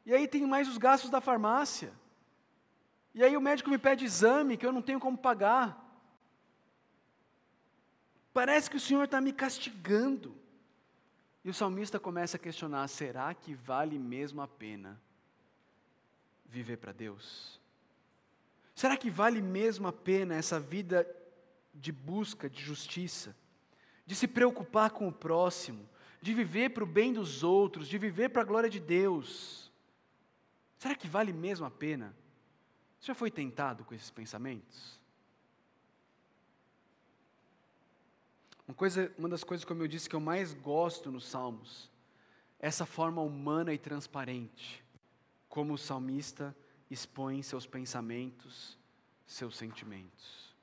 E 0.05 0.13
aí 0.13 0.27
tem 0.27 0.45
mais 0.45 0.67
os 0.67 0.77
gastos 0.77 1.09
da 1.09 1.19
farmácia. 1.19 2.02
E 3.13 3.23
aí 3.23 3.37
o 3.37 3.41
médico 3.41 3.69
me 3.69 3.77
pede 3.77 4.05
exame 4.05 4.57
que 4.57 4.65
eu 4.65 4.71
não 4.71 4.81
tenho 4.81 4.99
como 4.99 5.17
pagar. 5.17 5.79
Parece 8.33 8.69
que 8.69 8.77
o 8.77 8.79
Senhor 8.79 9.03
está 9.03 9.21
me 9.21 9.31
castigando. 9.31 10.35
E 11.43 11.49
o 11.49 11.53
salmista 11.53 11.99
começa 11.99 12.37
a 12.37 12.39
questionar: 12.39 12.87
será 12.87 13.33
que 13.33 13.53
vale 13.53 13.99
mesmo 13.99 14.41
a 14.41 14.47
pena 14.47 14.99
viver 16.45 16.77
para 16.77 16.91
Deus? 16.91 17.59
Será 18.73 18.97
que 18.97 19.09
vale 19.09 19.41
mesmo 19.41 19.87
a 19.87 19.93
pena 19.93 20.33
essa 20.35 20.59
vida 20.59 21.07
de 21.73 21.91
busca 21.91 22.49
de 22.49 22.61
justiça, 22.61 23.35
de 24.05 24.15
se 24.15 24.27
preocupar 24.27 24.89
com 24.91 25.07
o 25.07 25.13
próximo, 25.13 25.87
de 26.21 26.33
viver 26.33 26.69
para 26.69 26.83
o 26.83 26.87
bem 26.87 27.13
dos 27.13 27.43
outros, 27.43 27.87
de 27.87 27.97
viver 27.99 28.29
para 28.29 28.41
a 28.41 28.45
glória 28.45 28.69
de 28.69 28.79
Deus? 28.79 29.71
Será 30.79 30.95
que 30.95 31.07
vale 31.07 31.31
mesmo 31.31 31.65
a 31.65 31.71
pena? 31.71 32.15
Você 33.03 33.07
já 33.07 33.15
foi 33.15 33.29
tentado 33.29 33.83
com 33.83 33.93
esses 33.93 34.09
pensamentos? 34.09 34.97
Uma, 38.65 38.73
coisa, 38.73 39.13
uma 39.17 39.27
das 39.27 39.43
coisas, 39.43 39.65
como 39.65 39.83
eu 39.83 39.89
disse, 39.89 40.07
que 40.07 40.15
eu 40.15 40.21
mais 40.21 40.53
gosto 40.53 41.11
nos 41.11 41.27
Salmos, 41.27 41.91
é 42.61 42.67
essa 42.67 42.85
forma 42.85 43.21
humana 43.21 43.73
e 43.73 43.77
transparente, 43.77 44.81
como 45.49 45.73
o 45.73 45.77
salmista 45.77 46.55
expõe 46.89 47.43
seus 47.43 47.67
pensamentos, 47.67 48.79
seus 49.25 49.57
sentimentos. 49.57 50.55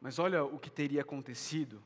Mas 0.00 0.18
olha 0.18 0.42
o 0.42 0.58
que 0.58 0.68
teria 0.68 1.02
acontecido 1.02 1.80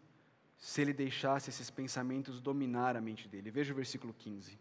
se 0.56 0.80
ele 0.80 0.94
deixasse 0.94 1.50
esses 1.50 1.68
pensamentos 1.68 2.40
dominar 2.40 2.96
a 2.96 3.00
mente 3.02 3.28
dele. 3.28 3.50
Veja 3.50 3.74
o 3.74 3.76
versículo 3.76 4.14
15. 4.14 4.58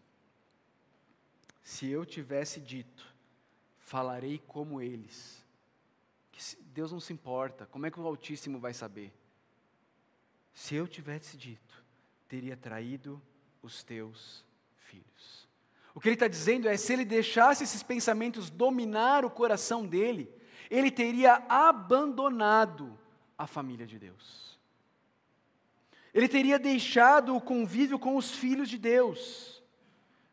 Se 1.62 1.88
eu 1.88 2.04
tivesse 2.04 2.60
dito, 2.60 3.13
falarei 3.84 4.38
como 4.38 4.80
eles. 4.80 5.44
Deus 6.74 6.90
não 6.90 6.98
se 6.98 7.12
importa, 7.12 7.66
como 7.66 7.86
é 7.86 7.90
que 7.90 8.00
o 8.00 8.06
Altíssimo 8.06 8.58
vai 8.58 8.74
saber? 8.74 9.12
Se 10.52 10.74
eu 10.74 10.88
tivesse 10.88 11.36
dito, 11.36 11.84
teria 12.28 12.56
traído 12.56 13.22
os 13.62 13.84
teus 13.84 14.44
filhos. 14.76 15.48
O 15.94 16.00
que 16.00 16.08
ele 16.08 16.14
está 16.14 16.26
dizendo 16.26 16.68
é: 16.68 16.76
se 16.76 16.92
ele 16.92 17.04
deixasse 17.04 17.62
esses 17.62 17.82
pensamentos 17.82 18.50
dominar 18.50 19.24
o 19.24 19.30
coração 19.30 19.86
dele, 19.86 20.32
ele 20.70 20.90
teria 20.90 21.44
abandonado 21.48 22.98
a 23.38 23.46
família 23.46 23.86
de 23.86 23.98
Deus. 23.98 24.58
Ele 26.12 26.28
teria 26.28 26.58
deixado 26.58 27.36
o 27.36 27.40
convívio 27.40 27.98
com 27.98 28.16
os 28.16 28.32
filhos 28.32 28.68
de 28.68 28.78
Deus. 28.78 29.53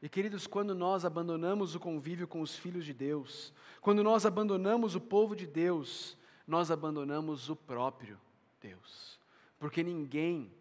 E 0.02 0.10
queridos, 0.10 0.48
quando 0.48 0.74
nós 0.74 1.06
abandonamos 1.06 1.76
o 1.76 1.80
convívio 1.80 2.28
com 2.28 2.42
os 2.42 2.56
filhos 2.56 2.84
de 2.86 2.94
Deus, 2.94 3.54
quando 3.80 4.04
nós 4.04 4.26
abandonamos 4.26 4.96
o 4.96 5.02
povo 5.02 5.36
de 5.36 5.46
Deus, 5.46 6.18
nós 6.48 6.72
abandonamos 6.72 7.50
o 7.50 7.56
próprio 7.56 8.20
Deus. 8.60 9.20
Porque 9.60 9.84
ninguém 9.84 10.52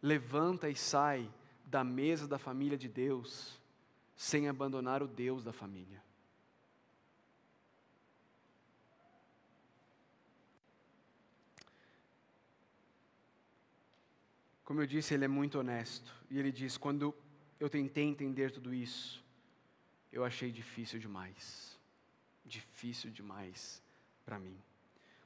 levanta 0.00 0.68
e 0.68 0.76
sai 0.76 1.28
da 1.64 1.82
mesa 1.82 2.28
da 2.28 2.38
família 2.38 2.78
de 2.78 2.88
Deus 2.88 3.58
sem 4.16 4.48
abandonar 4.48 5.02
o 5.02 5.08
Deus 5.08 5.42
da 5.42 5.52
família. 5.52 6.00
Como 14.64 14.80
eu 14.80 14.86
disse, 14.86 15.14
ele 15.14 15.24
é 15.24 15.28
muito 15.28 15.58
honesto. 15.58 16.14
E 16.30 16.38
ele 16.38 16.52
diz: 16.52 16.76
quando 16.76 17.12
eu 17.60 17.68
tentei 17.68 18.04
entender 18.04 18.50
tudo 18.50 18.72
isso, 18.72 19.22
eu 20.10 20.24
achei 20.24 20.50
difícil 20.50 20.98
demais. 20.98 21.78
Difícil 22.44 23.10
demais 23.10 23.82
para 24.24 24.38
mim. 24.38 24.56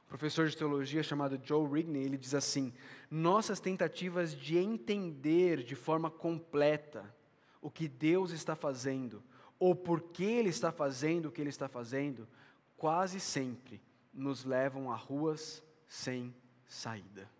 Um 0.05 0.09
professor 0.09 0.49
de 0.49 0.57
teologia 0.57 1.03
chamado 1.03 1.40
Joe 1.42 1.66
Rigney, 1.66 2.03
ele 2.03 2.18
diz 2.18 2.35
assim: 2.35 2.75
"Nossas 3.09 3.61
tentativas 3.61 4.37
de 4.37 4.59
entender 4.59 5.62
de 5.62 5.77
forma 5.77 6.11
completa 6.11 7.14
o 7.62 7.70
que 7.70 7.88
Deus 7.88 8.33
está 8.33 8.55
fazendo 8.57 9.23
ou 9.59 9.75
por 9.75 10.03
que 10.03 10.25
ele 10.25 10.51
está 10.51 10.73
fazendo 10.73 11.27
o 11.27 11.33
que 11.33 11.40
ele 11.40 11.49
está 11.49 11.68
fazendo, 11.68 12.29
quase 12.77 13.20
sempre 13.20 13.81
nos 14.12 14.44
levam 14.44 14.90
a 14.90 14.97
ruas 14.97 15.62
sem 15.87 16.35
saída." 16.66 17.31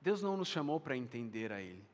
Deus 0.00 0.20
não 0.20 0.36
nos 0.36 0.48
chamou 0.48 0.80
para 0.80 0.96
entender 0.96 1.52
a 1.52 1.60
ele. 1.60 1.91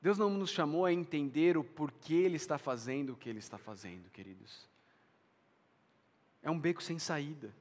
Deus 0.00 0.16
não 0.16 0.30
nos 0.30 0.50
chamou 0.50 0.84
a 0.84 0.92
entender 0.92 1.56
o 1.56 1.64
porquê 1.64 2.14
Ele 2.14 2.36
está 2.36 2.56
fazendo 2.56 3.12
o 3.12 3.16
que 3.16 3.28
Ele 3.28 3.40
está 3.40 3.58
fazendo, 3.58 4.08
queridos. 4.10 4.68
É 6.42 6.50
um 6.50 6.58
beco 6.58 6.82
sem 6.82 6.98
saída. 6.98 7.52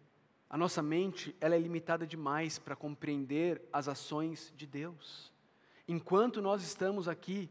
A 0.50 0.58
nossa 0.58 0.82
mente 0.82 1.36
ela 1.42 1.56
é 1.56 1.60
limitada 1.60 2.06
demais 2.06 2.60
para 2.60 2.76
compreender 2.76 3.62
as 3.74 3.88
ações 3.88 4.54
de 4.56 4.68
Deus. 4.68 5.34
Enquanto 5.88 6.42
nós 6.42 6.62
estamos 6.62 7.08
aqui, 7.08 7.50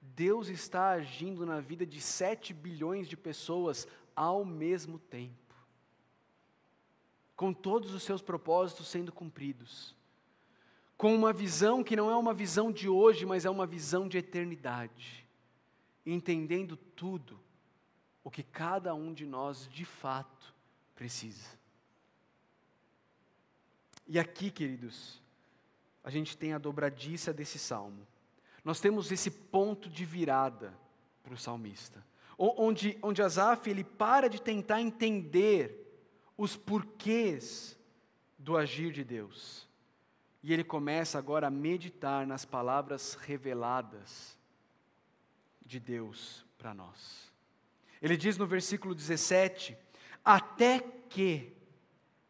Deus 0.00 0.48
está 0.48 0.90
agindo 0.90 1.44
na 1.44 1.60
vida 1.60 1.84
de 1.84 2.00
7 2.00 2.54
bilhões 2.54 3.08
de 3.08 3.16
pessoas 3.16 3.88
ao 4.14 4.44
mesmo 4.44 4.98
tempo, 4.98 5.54
com 7.36 7.52
todos 7.52 7.92
os 7.92 8.02
seus 8.02 8.22
propósitos 8.22 8.88
sendo 8.88 9.12
cumpridos 9.12 9.97
com 10.98 11.14
uma 11.14 11.32
visão 11.32 11.84
que 11.84 11.94
não 11.94 12.10
é 12.10 12.16
uma 12.16 12.34
visão 12.34 12.72
de 12.72 12.88
hoje, 12.88 13.24
mas 13.24 13.44
é 13.44 13.50
uma 13.50 13.64
visão 13.64 14.08
de 14.08 14.18
eternidade, 14.18 15.24
entendendo 16.04 16.76
tudo 16.76 17.38
o 18.24 18.30
que 18.30 18.42
cada 18.42 18.92
um 18.96 19.14
de 19.14 19.24
nós 19.24 19.68
de 19.68 19.84
fato 19.84 20.52
precisa. 20.96 21.56
E 24.08 24.18
aqui, 24.18 24.50
queridos, 24.50 25.22
a 26.02 26.10
gente 26.10 26.36
tem 26.36 26.52
a 26.52 26.58
dobradiça 26.58 27.32
desse 27.32 27.60
salmo. 27.60 28.04
Nós 28.64 28.80
temos 28.80 29.12
esse 29.12 29.30
ponto 29.30 29.88
de 29.88 30.04
virada 30.04 30.76
para 31.22 31.32
o 31.32 31.38
salmista, 31.38 32.04
onde, 32.36 32.98
onde 33.00 33.22
Asaf 33.22 33.70
ele 33.70 33.84
para 33.84 34.28
de 34.28 34.42
tentar 34.42 34.80
entender 34.80 36.02
os 36.36 36.56
porquês 36.56 37.78
do 38.36 38.56
agir 38.56 38.90
de 38.90 39.04
Deus 39.04 39.67
e 40.48 40.52
ele 40.54 40.64
começa 40.64 41.18
agora 41.18 41.48
a 41.48 41.50
meditar 41.50 42.26
nas 42.26 42.46
palavras 42.46 43.12
reveladas 43.12 44.34
de 45.62 45.78
Deus 45.78 46.42
para 46.56 46.72
nós. 46.72 47.30
Ele 48.00 48.16
diz 48.16 48.38
no 48.38 48.46
versículo 48.46 48.94
17: 48.94 49.76
Até 50.24 50.80
que 51.10 51.52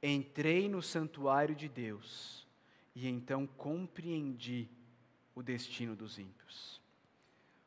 entrei 0.02 0.68
no 0.68 0.82
santuário 0.82 1.54
de 1.54 1.68
Deus 1.68 2.44
e 2.92 3.06
então 3.06 3.46
compreendi 3.46 4.68
o 5.32 5.40
destino 5.40 5.94
dos 5.94 6.18
ímpios. 6.18 6.82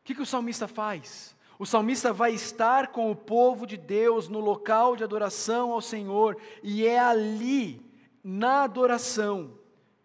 O 0.01 0.03
que, 0.03 0.13
que 0.13 0.21
o 0.21 0.25
salmista 0.25 0.67
faz? 0.67 1.33
O 1.57 1.65
salmista 1.65 2.11
vai 2.11 2.33
estar 2.33 2.89
com 2.89 3.09
o 3.09 3.15
povo 3.15 3.65
de 3.65 3.77
Deus 3.77 4.27
no 4.27 4.41
local 4.41 4.97
de 4.97 5.03
adoração 5.05 5.71
ao 5.71 5.79
Senhor, 5.79 6.35
e 6.61 6.85
é 6.85 6.99
ali, 6.99 7.81
na 8.21 8.63
adoração, 8.63 9.60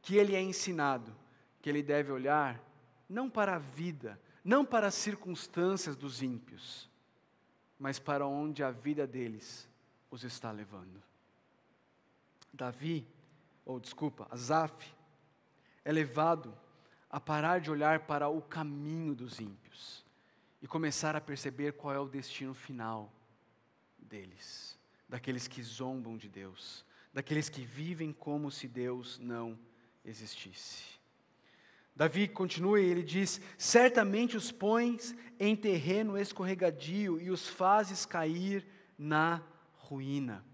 que 0.07 0.17
ele 0.17 0.37
é 0.37 0.41
ensinado 0.41 1.13
que 1.61 1.69
ele 1.69 1.83
deve 1.83 2.13
olhar 2.13 2.63
não 3.09 3.29
para 3.29 3.57
a 3.57 3.59
vida, 3.59 4.21
não 4.45 4.65
para 4.65 4.87
as 4.87 4.95
circunstâncias 4.95 5.97
dos 5.97 6.23
ímpios, 6.23 6.89
mas 7.77 7.99
para 7.99 8.25
onde 8.25 8.63
a 8.63 8.71
vida 8.71 9.05
deles 9.05 9.69
os 10.09 10.23
está 10.23 10.53
levando. 10.53 11.03
Davi, 12.53 13.05
ou 13.65 13.81
desculpa, 13.81 14.29
Asaf, 14.31 14.95
é 15.85 15.91
levado 15.91 16.57
a 17.11 17.19
parar 17.19 17.59
de 17.59 17.69
olhar 17.69 18.07
para 18.07 18.29
o 18.29 18.41
caminho 18.41 19.13
dos 19.13 19.41
ímpios 19.41 20.05
e 20.63 20.69
começar 20.69 21.17
a 21.17 21.21
perceber 21.21 21.73
qual 21.73 21.93
é 21.93 21.99
o 21.99 22.09
destino 22.09 22.55
final 22.55 23.13
deles, 23.99 24.79
daqueles 25.09 25.49
que 25.49 25.61
zombam 25.65 26.17
de 26.17 26.29
Deus, 26.29 26.85
daqueles 27.13 27.49
que 27.49 27.65
vivem 27.65 28.13
como 28.13 28.53
se 28.53 28.69
Deus 28.69 29.19
não 29.19 29.59
existisse. 30.07 30.97
Davi 31.95 32.29
continua 32.29 32.81
e 32.81 32.85
ele 32.85 33.03
diz: 33.03 33.41
Certamente 33.59 34.37
os 34.37 34.53
pões 34.53 35.15
em 35.39 35.57
terreno 35.57 36.17
escorregadio 36.17 37.21
e 37.21 37.31
os 37.31 37.49
fazes 37.49 38.07
cair 38.07 38.67
na 38.99 39.43
ruína. 39.75 40.45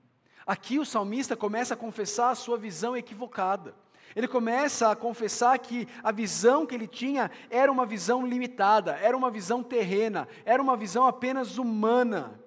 Aqui 0.46 0.78
o 0.78 0.86
salmista 0.86 1.36
começa 1.36 1.74
a 1.74 1.76
confessar 1.76 2.30
a 2.30 2.34
sua 2.34 2.56
visão 2.56 2.96
equivocada. 2.96 3.74
Ele 4.14 4.28
começa 4.28 4.90
a 4.90 4.96
confessar 4.96 5.58
que 5.58 5.88
a 6.02 6.12
visão 6.12 6.66
que 6.66 6.74
ele 6.74 6.86
tinha 6.86 7.30
era 7.48 7.72
uma 7.72 7.86
visão 7.86 8.26
limitada, 8.26 8.92
era 8.96 9.16
uma 9.16 9.30
visão 9.30 9.62
terrena, 9.62 10.28
era 10.44 10.62
uma 10.62 10.76
visão 10.76 11.06
apenas 11.06 11.56
humana. 11.56 12.38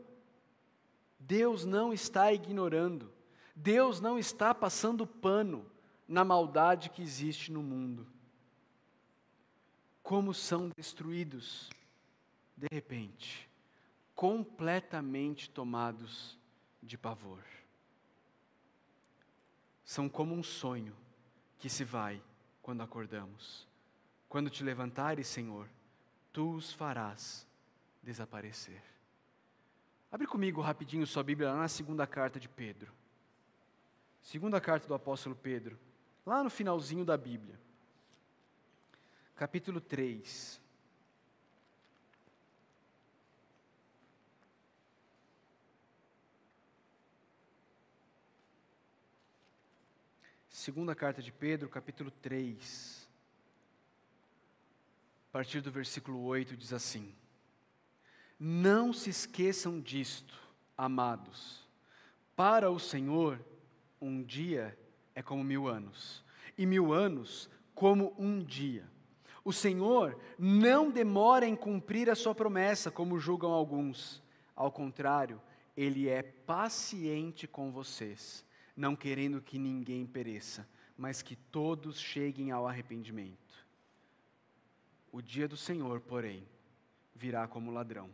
Deus 1.19 1.65
não 1.65 1.91
está 1.91 2.31
ignorando, 2.31 3.11
Deus 3.55 3.99
não 3.99 4.19
está 4.19 4.53
passando 4.53 5.07
pano 5.07 5.65
na 6.07 6.23
maldade 6.23 6.89
que 6.89 7.01
existe 7.01 7.51
no 7.51 7.63
mundo. 7.63 8.05
Como 10.03 10.33
são 10.33 10.69
destruídos, 10.75 11.69
de 12.55 12.67
repente, 12.71 13.49
completamente 14.13 15.49
tomados 15.49 16.37
de 16.81 16.97
pavor. 16.97 17.43
São 19.83 20.07
como 20.07 20.33
um 20.33 20.43
sonho 20.43 20.95
que 21.59 21.69
se 21.69 21.83
vai 21.83 22.21
quando 22.61 22.81
acordamos. 22.81 23.67
Quando 24.29 24.49
te 24.49 24.63
levantares, 24.63 25.27
Senhor, 25.27 25.67
tu 26.31 26.53
os 26.53 26.71
farás 26.71 27.47
desaparecer. 28.01 28.81
Abre 30.11 30.27
comigo 30.27 30.61
rapidinho 30.61 31.05
sua 31.05 31.23
Bíblia 31.23 31.51
lá 31.51 31.59
na 31.59 31.67
segunda 31.67 32.07
carta 32.07 32.39
de 32.39 32.47
Pedro. 32.47 32.91
Segunda 34.21 34.59
carta 34.61 34.87
do 34.87 34.93
apóstolo 34.93 35.35
Pedro, 35.35 35.77
lá 36.25 36.43
no 36.43 36.49
finalzinho 36.49 37.05
da 37.05 37.15
Bíblia. 37.15 37.59
Capítulo 39.35 39.79
3. 39.79 40.59
Segunda 50.49 50.95
carta 50.95 51.21
de 51.21 51.31
Pedro, 51.31 51.69
capítulo 51.69 52.09
3. 52.09 53.07
A 55.29 55.31
partir 55.31 55.61
do 55.61 55.69
versículo 55.69 56.23
8 56.23 56.57
diz 56.57 56.73
assim: 56.73 57.13
Não 58.39 58.91
se 58.91 59.11
esqueçam 59.11 59.79
disto, 59.79 60.33
amados. 60.75 61.67
Para 62.35 62.71
o 62.71 62.79
Senhor, 62.79 63.39
um 64.01 64.23
dia 64.23 64.75
é 65.15 65.23
como 65.23 65.43
mil 65.43 65.67
anos, 65.67 66.23
e 66.58 66.65
mil 66.65 66.93
anos 66.93 67.49
como 67.73 68.13
um 68.19 68.43
dia. 68.43 68.88
O 69.43 69.51
Senhor 69.51 70.19
não 70.38 70.91
demora 70.91 71.47
em 71.47 71.56
cumprir 71.56 72.10
a 72.10 72.15
sua 72.15 72.36
promessa, 72.36 72.91
como 72.91 73.19
julgam 73.19 73.51
alguns. 73.51 74.21
Ao 74.56 74.71
contrário, 74.71 75.41
Ele 75.75 76.08
é 76.10 76.21
paciente 76.21 77.47
com 77.47 77.71
vocês 77.71 78.45
não 78.75 78.95
querendo 78.95 79.41
que 79.41 79.58
ninguém 79.58 80.06
pereça, 80.06 80.67
mas 80.97 81.21
que 81.21 81.36
todos 81.36 81.99
cheguem 81.99 82.51
ao 82.51 82.67
arrependimento. 82.67 83.65
O 85.12 85.21
dia 85.21 85.47
do 85.47 85.56
Senhor, 85.56 86.01
porém, 86.01 86.45
virá 87.15 87.47
como 87.47 87.71
ladrão. 87.71 88.10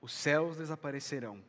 Os 0.00 0.12
céus 0.12 0.56
desaparecerão 0.56 1.42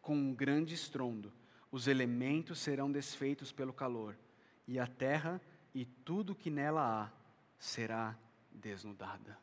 com 0.00 0.14
um 0.14 0.32
grande 0.32 0.74
estrondo, 0.74 1.32
os 1.70 1.86
elementos 1.86 2.58
serão 2.58 2.90
desfeitos 2.90 3.52
pelo 3.52 3.72
calor, 3.72 4.16
e 4.66 4.78
a 4.78 4.86
terra 4.86 5.40
e 5.74 5.84
tudo 5.84 6.34
que 6.34 6.50
nela 6.50 7.04
há 7.04 7.10
será 7.58 8.16
desnudada. 8.50 9.38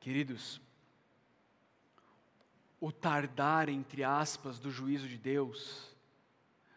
Queridos, 0.00 0.60
o 2.80 2.92
tardar, 2.92 3.68
entre 3.68 4.04
aspas, 4.04 4.58
do 4.58 4.70
juízo 4.70 5.08
de 5.08 5.18
Deus 5.18 5.96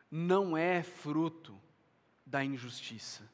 não 0.10 0.58
é 0.58 0.82
fruto 0.82 1.60
da 2.26 2.44
injustiça, 2.44 3.30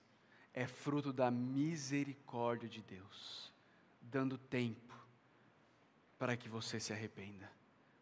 é 0.53 0.67
fruto 0.67 1.13
da 1.13 1.31
misericórdia 1.31 2.67
de 2.67 2.81
Deus, 2.81 3.51
dando 4.01 4.37
tempo 4.37 4.93
para 6.17 6.35
que 6.35 6.49
você 6.49 6.79
se 6.79 6.91
arrependa. 6.91 7.49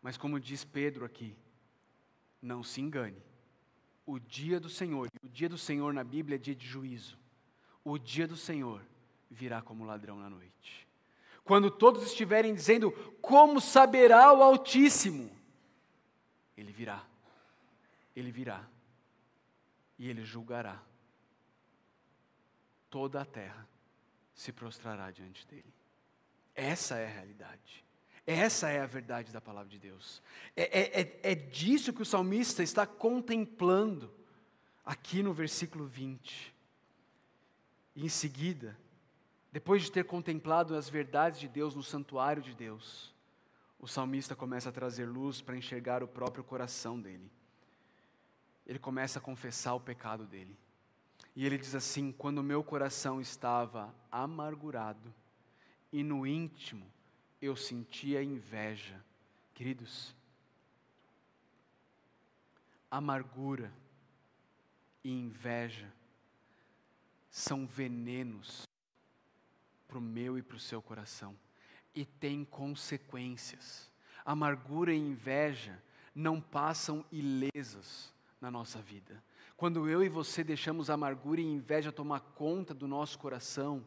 Mas, 0.01 0.17
como 0.17 0.39
diz 0.39 0.63
Pedro 0.63 1.05
aqui, 1.05 1.35
não 2.45 2.63
se 2.63 2.79
engane. 2.79 3.21
O 4.05 4.19
dia 4.19 4.59
do 4.59 4.69
Senhor, 4.69 5.09
o 5.23 5.29
dia 5.29 5.49
do 5.49 5.57
Senhor 5.57 5.93
na 5.93 6.03
Bíblia 6.03 6.35
é 6.35 6.39
dia 6.39 6.55
de 6.55 6.65
juízo. 6.65 7.17
O 7.83 7.97
dia 7.97 8.27
do 8.27 8.37
Senhor 8.37 8.81
virá 9.29 9.61
como 9.61 9.83
ladrão 9.83 10.19
na 10.19 10.29
noite. 10.29 10.87
Quando 11.43 11.71
todos 11.71 12.03
estiverem 12.03 12.53
dizendo: 12.53 12.91
Como 13.21 13.59
saberá 13.59 14.31
o 14.31 14.43
Altíssimo? 14.43 15.29
Ele 16.55 16.71
virá 16.71 17.05
ele 18.15 18.31
virá 18.31 18.65
e 19.99 20.09
ele 20.09 20.23
julgará. 20.23 20.81
Toda 22.89 23.21
a 23.21 23.25
terra 23.25 23.67
se 24.33 24.53
prostrará 24.53 25.11
diante 25.11 25.45
dele. 25.47 25.73
Essa 26.53 26.97
é 26.97 27.05
a 27.05 27.09
realidade. 27.09 27.84
Essa 28.25 28.69
é 28.69 28.79
a 28.79 28.85
verdade 28.85 29.31
da 29.31 29.39
palavra 29.39 29.69
de 29.69 29.77
Deus. 29.77 30.21
É, 30.55 30.63
é, 30.63 31.01
é, 31.01 31.31
é 31.31 31.35
disso 31.35 31.93
que 31.93 32.01
o 32.01 32.05
salmista 32.05 32.63
está 32.63 32.85
contemplando 32.85 34.11
aqui 34.83 35.21
no 35.21 35.33
versículo 35.33 35.85
20. 35.85 36.53
E 37.95 38.05
em 38.05 38.09
seguida, 38.09 38.77
depois 39.51 39.83
de 39.83 39.91
ter 39.91 40.05
contemplado 40.05 40.75
as 40.75 40.89
verdades 40.89 41.39
de 41.39 41.47
Deus 41.47 41.75
no 41.75 41.83
santuário 41.83 42.41
de 42.41 42.55
Deus, 42.55 43.13
o 43.79 43.87
salmista 43.87 44.35
começa 44.35 44.69
a 44.69 44.73
trazer 44.73 45.05
luz 45.05 45.41
para 45.41 45.55
enxergar 45.55 46.01
o 46.01 46.07
próprio 46.07 46.43
coração 46.43 46.99
dele 46.99 47.31
ele 48.65 48.79
começa 48.79 49.19
a 49.19 49.21
confessar 49.21 49.75
o 49.75 49.79
pecado 49.79 50.25
dele. 50.25 50.57
E 51.35 51.45
ele 51.45 51.57
diz 51.57 51.75
assim: 51.75 52.11
quando 52.11 52.41
meu 52.41 52.63
coração 52.63 53.21
estava 53.21 53.93
amargurado 54.11 55.13
e 55.91 56.03
no 56.03 56.25
íntimo 56.25 56.91
eu 57.41 57.55
sentia 57.55 58.23
inveja. 58.23 59.03
Queridos, 59.53 60.13
amargura 62.89 63.71
e 65.03 65.11
inveja 65.11 65.91
são 67.29 67.65
venenos 67.65 68.67
para 69.87 69.97
o 69.97 70.01
meu 70.01 70.37
e 70.37 70.41
para 70.41 70.57
o 70.57 70.59
seu 70.59 70.81
coração 70.81 71.37
e 71.93 72.05
têm 72.05 72.43
consequências. 72.43 73.91
Amargura 74.25 74.93
e 74.93 74.97
inveja 74.97 75.81
não 76.13 76.41
passam 76.41 77.05
ilesas 77.11 78.13
na 78.41 78.51
nossa 78.51 78.81
vida. 78.81 79.23
Quando 79.55 79.87
eu 79.89 80.03
e 80.03 80.09
você 80.09 80.43
deixamos 80.43 80.89
amargura 80.89 81.39
e 81.39 81.45
inveja 81.45 81.91
tomar 81.91 82.19
conta 82.19 82.73
do 82.73 82.87
nosso 82.87 83.17
coração, 83.17 83.83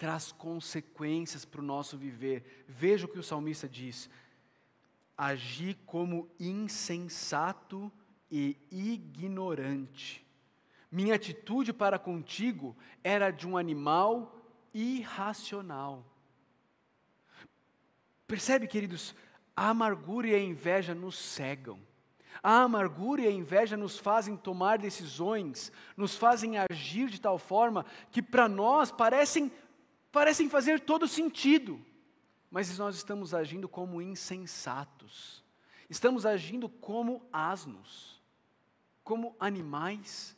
traz 0.00 0.32
consequências 0.32 1.44
para 1.44 1.60
o 1.60 1.64
nosso 1.64 1.98
viver. 1.98 2.64
Veja 2.66 3.04
o 3.04 3.08
que 3.08 3.18
o 3.18 3.22
salmista 3.22 3.68
diz: 3.68 4.08
Agi 5.14 5.74
como 5.84 6.26
insensato 6.40 7.92
e 8.30 8.56
ignorante. 8.70 10.26
Minha 10.90 11.16
atitude 11.16 11.74
para 11.74 11.98
contigo 11.98 12.74
era 13.04 13.30
de 13.30 13.46
um 13.46 13.58
animal 13.58 14.34
irracional. 14.72 16.02
Percebe, 18.26 18.66
queridos, 18.66 19.14
a 19.54 19.68
amargura 19.68 20.28
e 20.28 20.34
a 20.34 20.42
inveja 20.42 20.94
nos 20.94 21.18
cegam. 21.18 21.78
A 22.42 22.62
amargura 22.62 23.20
e 23.20 23.26
a 23.26 23.30
inveja 23.30 23.76
nos 23.76 23.98
fazem 23.98 24.34
tomar 24.34 24.78
decisões, 24.78 25.70
nos 25.94 26.16
fazem 26.16 26.54
agir 26.56 27.10
de 27.10 27.20
tal 27.20 27.36
forma 27.36 27.84
que 28.10 28.22
para 28.22 28.48
nós 28.48 28.90
parecem, 28.90 29.52
parecem 30.10 30.48
fazer 30.48 30.80
todo 30.80 31.06
sentido, 31.06 31.84
mas 32.50 32.76
nós 32.78 32.96
estamos 32.96 33.32
agindo 33.32 33.68
como 33.68 34.02
insensatos, 34.02 35.44
estamos 35.88 36.26
agindo 36.26 36.68
como 36.68 37.26
asnos, 37.32 38.20
como 39.04 39.36
animais 39.38 40.36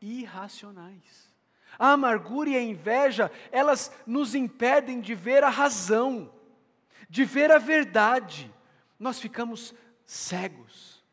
irracionais. 0.00 1.28
A 1.78 1.92
amargura 1.92 2.50
e 2.50 2.56
a 2.56 2.62
inveja, 2.62 3.30
elas 3.52 3.92
nos 4.06 4.34
impedem 4.34 5.00
de 5.00 5.14
ver 5.14 5.44
a 5.44 5.50
razão, 5.50 6.32
de 7.08 7.24
ver 7.24 7.52
a 7.52 7.58
verdade. 7.58 8.52
Nós 8.98 9.20
ficamos 9.20 9.74
cegos 10.04 11.04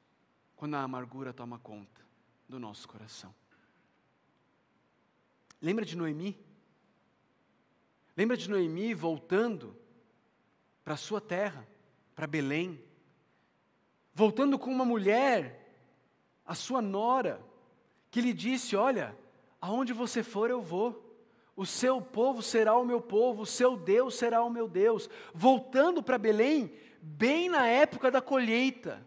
quando 0.55 0.76
a 0.76 0.82
amargura 0.82 1.34
toma 1.34 1.59
conta 1.59 2.01
do 2.47 2.59
nosso 2.59 2.88
coração. 2.88 3.34
Lembra 5.61 5.84
de 5.86 5.97
Noemi? 5.97 6.38
Lembra 8.16 8.38
de 8.38 8.49
Noemi 8.49 8.93
voltando 8.93 9.76
para 10.84 10.95
sua 10.95 11.20
terra, 11.20 11.68
para 12.16 12.28
Belém, 12.28 12.82
voltando 14.13 14.57
com 14.57 14.72
uma 14.72 14.86
mulher, 14.86 15.61
a 16.45 16.55
sua 16.55 16.82
nora, 16.82 17.41
que 18.09 18.22
lhe 18.22 18.32
disse: 18.32 18.76
Olha, 18.76 19.18
aonde 19.59 19.91
você 19.91 20.24
for 20.24 20.49
eu 20.49 20.61
vou, 20.61 21.05
o 21.55 21.66
seu 21.66 22.01
povo 22.01 22.41
será 22.41 22.78
o 22.78 22.86
meu 22.86 23.01
povo, 23.01 23.41
o 23.41 23.45
seu 23.45 23.76
Deus 23.76 24.16
será 24.16 24.43
o 24.43 24.49
meu 24.49 24.68
Deus. 24.68 25.09
Voltando 25.34 26.01
para 26.01 26.18
Belém, 26.18 26.72
bem 27.01 27.49
na 27.49 27.68
época 27.68 28.09
da 28.09 28.22
colheita, 28.22 29.05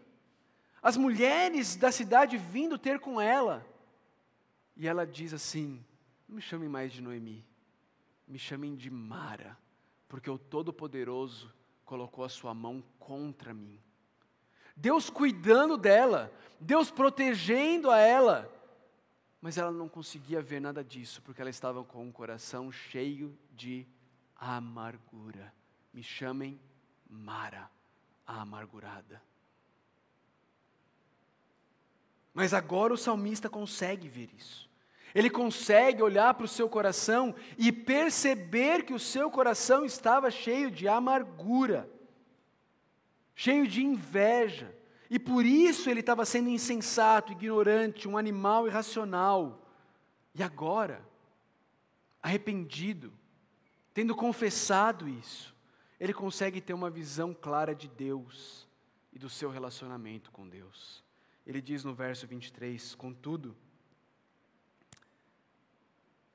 as 0.81 0.97
mulheres 0.97 1.75
da 1.75 1.91
cidade 1.91 2.37
vindo 2.37 2.77
ter 2.77 2.99
com 2.99 3.19
ela, 3.19 3.65
e 4.77 4.87
ela 4.87 5.07
diz 5.07 5.33
assim: 5.33 5.83
Não 6.27 6.35
me 6.35 6.41
chamem 6.41 6.69
mais 6.69 6.93
de 6.93 7.01
Noemi, 7.01 7.48
me 8.29 8.37
chamem 8.37 8.75
de 8.75 8.91
Mara, 8.91 9.57
porque 10.07 10.29
o 10.29 10.37
Todo-Poderoso 10.37 11.51
colocou 11.83 12.23
a 12.23 12.29
sua 12.29 12.53
mão 12.53 12.83
contra 12.99 13.53
mim. 13.53 13.81
Deus 14.75 15.09
cuidando 15.09 15.75
dela, 15.75 16.31
Deus 16.59 16.91
protegendo 16.91 17.89
a 17.89 17.97
ela, 17.97 18.49
mas 19.41 19.57
ela 19.57 19.71
não 19.71 19.89
conseguia 19.89 20.41
ver 20.41 20.59
nada 20.59 20.83
disso, 20.83 21.21
porque 21.23 21.41
ela 21.41 21.49
estava 21.49 21.83
com 21.83 22.05
um 22.05 22.11
coração 22.11 22.71
cheio 22.71 23.35
de 23.51 23.85
amargura. 24.35 25.51
Me 25.91 26.03
chamem 26.03 26.59
Mara, 27.09 27.69
a 28.27 28.41
amargurada. 28.41 29.21
Mas 32.31 32.53
agora 32.53 32.93
o 32.93 32.97
salmista 32.97 33.49
consegue 33.49 34.07
ver 34.07 34.29
isso. 34.37 34.68
Ele 35.13 35.29
consegue 35.29 36.03
olhar 36.03 36.33
para 36.33 36.45
o 36.45 36.47
seu 36.47 36.69
coração 36.69 37.33
e 37.57 37.71
perceber 37.71 38.83
que 38.83 38.93
o 38.93 38.99
seu 38.99 39.31
coração 39.31 39.83
estava 39.83 40.29
cheio 40.29 40.69
de 40.69 40.87
amargura, 40.87 41.89
cheio 43.35 43.67
de 43.67 43.83
inveja, 43.83 44.75
e 45.09 45.17
por 45.17 45.45
isso 45.45 45.89
ele 45.89 46.01
estava 46.01 46.23
sendo 46.23 46.49
insensato, 46.49 47.31
ignorante, 47.31 48.07
um 48.07 48.17
animal 48.17 48.67
irracional. 48.67 49.65
E 50.35 50.43
agora, 50.43 51.03
arrependido, 52.21 53.11
tendo 53.93 54.15
confessado 54.15 55.09
isso, 55.09 55.55
ele 55.99 56.13
consegue 56.13 56.61
ter 56.61 56.73
uma 56.73 56.89
visão 56.89 57.33
clara 57.33 57.73
de 57.73 57.87
Deus 57.87 58.67
e 59.11 59.17
do 59.17 59.29
seu 59.29 59.49
relacionamento 59.49 60.31
com 60.31 60.47
Deus. 60.47 61.03
Ele 61.45 61.61
diz 61.61 61.83
no 61.83 61.95
verso 61.95 62.27
23: 62.27 62.93
Contudo, 62.93 63.55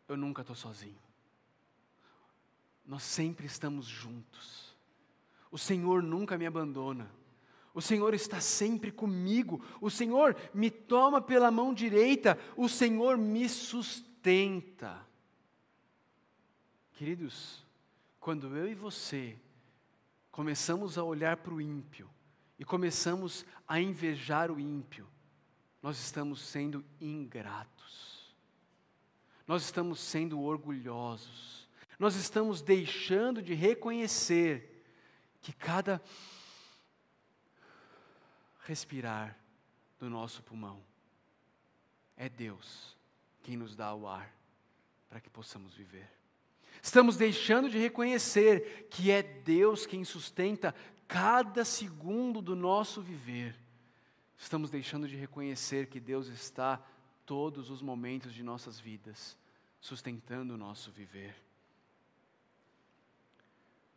eu 0.08 0.16
nunca 0.16 0.42
estou 0.42 0.56
sozinho. 0.56 0.98
Nós 2.84 3.02
sempre 3.02 3.46
estamos 3.46 3.86
juntos. 3.86 4.74
O 5.50 5.56
Senhor 5.56 6.02
nunca 6.02 6.36
me 6.36 6.46
abandona. 6.46 7.10
O 7.72 7.80
Senhor 7.80 8.12
está 8.12 8.40
sempre 8.40 8.92
comigo. 8.92 9.64
O 9.80 9.90
Senhor 9.90 10.36
me 10.52 10.70
toma 10.70 11.20
pela 11.20 11.50
mão 11.50 11.72
direita. 11.72 12.38
O 12.56 12.68
Senhor 12.68 13.16
me 13.16 13.48
sustenta. 13.48 15.06
Queridos, 16.92 17.64
quando 18.20 18.54
eu 18.56 18.68
e 18.68 18.74
você 18.74 19.38
começamos 20.30 20.98
a 20.98 21.02
olhar 21.02 21.38
para 21.38 21.54
o 21.54 21.60
ímpio 21.60 22.08
e 22.58 22.64
começamos 22.64 23.44
a 23.66 23.80
invejar 23.80 24.50
o 24.50 24.60
ímpio, 24.60 25.08
nós 25.82 25.98
estamos 25.98 26.40
sendo 26.40 26.84
ingratos 27.00 28.13
nós 29.46 29.62
estamos 29.62 30.00
sendo 30.00 30.40
orgulhosos, 30.40 31.68
nós 31.98 32.16
estamos 32.16 32.62
deixando 32.62 33.42
de 33.42 33.54
reconhecer 33.54 34.84
que 35.40 35.52
cada 35.52 36.00
respirar 38.64 39.38
do 39.98 40.08
nosso 40.08 40.42
pulmão 40.42 40.82
é 42.16 42.28
Deus 42.28 42.96
quem 43.42 43.56
nos 43.56 43.76
dá 43.76 43.94
o 43.94 44.08
ar 44.08 44.34
para 45.08 45.20
que 45.20 45.28
possamos 45.28 45.74
viver. 45.74 46.08
Estamos 46.82 47.16
deixando 47.16 47.70
de 47.70 47.78
reconhecer 47.78 48.88
que 48.90 49.10
é 49.10 49.22
Deus 49.22 49.86
quem 49.86 50.04
sustenta 50.04 50.74
cada 51.06 51.64
segundo 51.64 52.42
do 52.42 52.56
nosso 52.56 53.00
viver. 53.00 53.54
Estamos 54.36 54.70
deixando 54.70 55.06
de 55.06 55.16
reconhecer 55.16 55.86
que 55.86 56.00
Deus 56.00 56.28
está 56.28 56.82
todos 57.26 57.70
os 57.70 57.82
momentos 57.82 58.32
de 58.32 58.42
nossas 58.42 58.78
vidas, 58.78 59.36
sustentando 59.80 60.54
o 60.54 60.58
nosso 60.58 60.90
viver. 60.90 61.34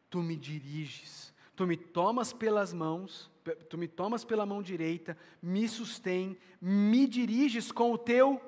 Tu 0.09 0.21
me 0.21 0.35
diriges, 0.35 1.33
tu 1.55 1.67
me 1.67 1.75
tomas 1.75 2.31
pelas 2.31 2.73
mãos, 2.73 3.29
tu 3.69 3.77
me 3.77 3.87
tomas 3.87 4.23
pela 4.23 4.45
mão 4.45 4.61
direita, 4.61 5.17
me 5.41 5.67
sustém, 5.67 6.37
me 6.61 7.07
diriges 7.07 7.71
com 7.71 7.91
o 7.91 7.97
teu 7.97 8.41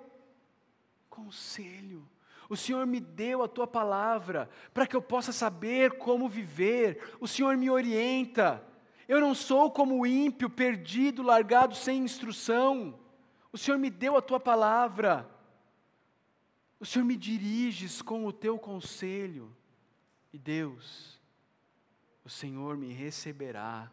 conselho. 1.10 2.08
O 2.50 2.58
Senhor 2.58 2.86
me 2.88 3.00
deu 3.00 3.44
a 3.44 3.48
tua 3.48 3.68
palavra 3.68 4.50
para 4.74 4.88
que 4.88 4.96
eu 4.96 5.02
possa 5.02 5.32
saber 5.32 5.98
como 6.00 6.28
viver. 6.28 7.16
O 7.20 7.28
Senhor 7.28 7.56
me 7.56 7.70
orienta. 7.70 8.66
Eu 9.08 9.20
não 9.20 9.36
sou 9.36 9.70
como 9.70 10.00
o 10.00 10.06
ímpio, 10.06 10.50
perdido, 10.50 11.22
largado 11.22 11.76
sem 11.76 12.04
instrução. 12.04 12.98
O 13.52 13.58
Senhor 13.58 13.78
me 13.78 13.90
deu 13.90 14.16
a 14.16 14.22
tua 14.22 14.40
palavra. 14.40 15.30
O 16.80 16.86
Senhor 16.86 17.06
me 17.06 17.18
diriges 17.18 18.02
com 18.02 18.26
o 18.26 18.34
teu 18.34 18.58
conselho. 18.58 19.56
E 20.32 20.38
Deus, 20.38 21.20
o 22.24 22.30
Senhor 22.30 22.78
me 22.78 22.94
receberá 22.94 23.92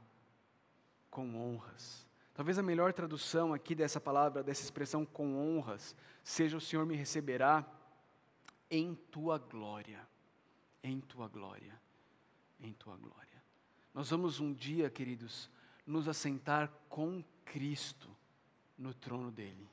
com 1.11 1.35
honras. 1.35 2.07
Talvez 2.35 2.59
a 2.59 2.63
melhor 2.63 2.93
tradução 2.93 3.55
aqui 3.55 3.75
dessa 3.75 3.99
palavra, 3.99 4.43
dessa 4.43 4.63
expressão 4.63 5.07
com 5.07 5.37
honras, 5.39 5.97
seja 6.23 6.59
o 6.59 6.61
Senhor 6.61 6.85
me 6.85 6.95
receberá 6.95 7.67
em 8.71 8.95
tua 8.95 9.39
glória. 9.39 10.07
Em 10.83 11.01
tua 11.01 11.29
glória. 11.29 11.81
Em 12.61 12.75
tua 12.75 12.97
glória. 12.99 13.43
Nós 13.95 14.11
vamos 14.11 14.39
um 14.39 14.53
dia, 14.53 14.91
queridos, 14.91 15.51
nos 15.87 16.07
assentar 16.07 16.71
com 16.91 17.25
Cristo 17.47 18.16
no 18.79 18.93
trono 18.93 19.31
dele. 19.31 19.69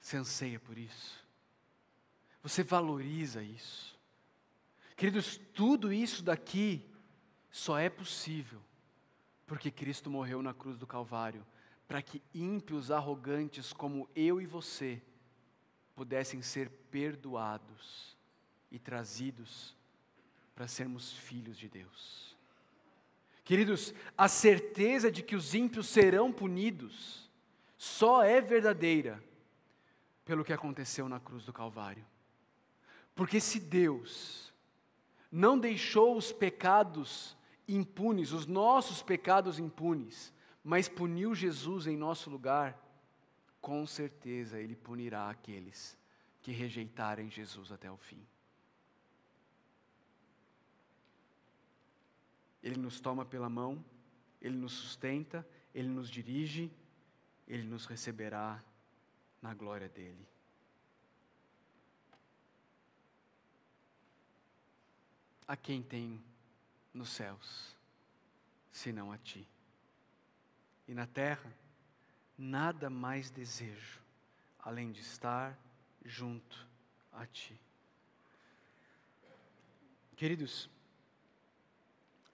Você 0.00 0.16
anseia 0.16 0.60
por 0.60 0.76
isso? 0.76 1.24
Você 2.42 2.62
valoriza 2.62 3.42
isso? 3.42 3.98
Queridos, 4.96 5.40
tudo 5.54 5.92
isso 5.92 6.22
daqui 6.22 6.86
só 7.50 7.78
é 7.78 7.88
possível 7.88 8.60
porque 9.46 9.70
Cristo 9.70 10.10
morreu 10.10 10.42
na 10.42 10.54
cruz 10.54 10.78
do 10.78 10.86
Calvário 10.86 11.44
para 11.86 12.02
que 12.02 12.22
ímpios 12.34 12.90
arrogantes 12.90 13.72
como 13.72 14.08
eu 14.14 14.40
e 14.40 14.46
você 14.46 15.02
pudessem 15.94 16.42
ser 16.42 16.68
perdoados 16.90 18.16
e 18.70 18.78
trazidos 18.78 19.76
para 20.54 20.66
sermos 20.66 21.12
filhos 21.12 21.56
de 21.56 21.68
Deus. 21.68 22.33
Queridos, 23.44 23.92
a 24.16 24.26
certeza 24.26 25.10
de 25.10 25.22
que 25.22 25.36
os 25.36 25.54
ímpios 25.54 25.88
serão 25.88 26.32
punidos 26.32 27.30
só 27.76 28.22
é 28.22 28.40
verdadeira 28.40 29.22
pelo 30.24 30.44
que 30.44 30.52
aconteceu 30.52 31.08
na 31.08 31.20
cruz 31.20 31.44
do 31.44 31.52
Calvário. 31.52 32.04
Porque 33.14 33.38
se 33.38 33.60
Deus 33.60 34.52
não 35.30 35.58
deixou 35.58 36.16
os 36.16 36.32
pecados 36.32 37.36
impunes, 37.68 38.32
os 38.32 38.46
nossos 38.46 39.02
pecados 39.02 39.58
impunes, 39.58 40.32
mas 40.62 40.88
puniu 40.88 41.34
Jesus 41.34 41.86
em 41.86 41.96
nosso 41.96 42.30
lugar, 42.30 42.80
com 43.60 43.86
certeza 43.86 44.58
Ele 44.58 44.74
punirá 44.74 45.28
aqueles 45.28 45.98
que 46.40 46.52
rejeitarem 46.52 47.30
Jesus 47.30 47.70
até 47.70 47.90
o 47.90 47.96
fim. 47.98 48.24
Ele 52.64 52.80
nos 52.80 52.98
toma 52.98 53.26
pela 53.26 53.50
mão, 53.50 53.84
Ele 54.40 54.56
nos 54.56 54.72
sustenta, 54.72 55.46
Ele 55.74 55.86
nos 55.86 56.08
dirige, 56.08 56.72
Ele 57.46 57.62
nos 57.62 57.84
receberá 57.84 58.64
na 59.42 59.52
glória 59.52 59.86
dEle. 59.86 60.26
A 65.46 65.54
quem 65.54 65.82
tem 65.82 66.24
nos 66.94 67.10
céus, 67.10 67.76
senão 68.72 69.12
a 69.12 69.18
Ti? 69.18 69.46
E 70.88 70.94
na 70.94 71.06
terra, 71.06 71.52
nada 72.38 72.88
mais 72.88 73.30
desejo, 73.30 74.00
além 74.58 74.90
de 74.90 75.02
estar 75.02 75.58
junto 76.02 76.66
a 77.12 77.26
Ti. 77.26 77.60
Queridos, 80.16 80.70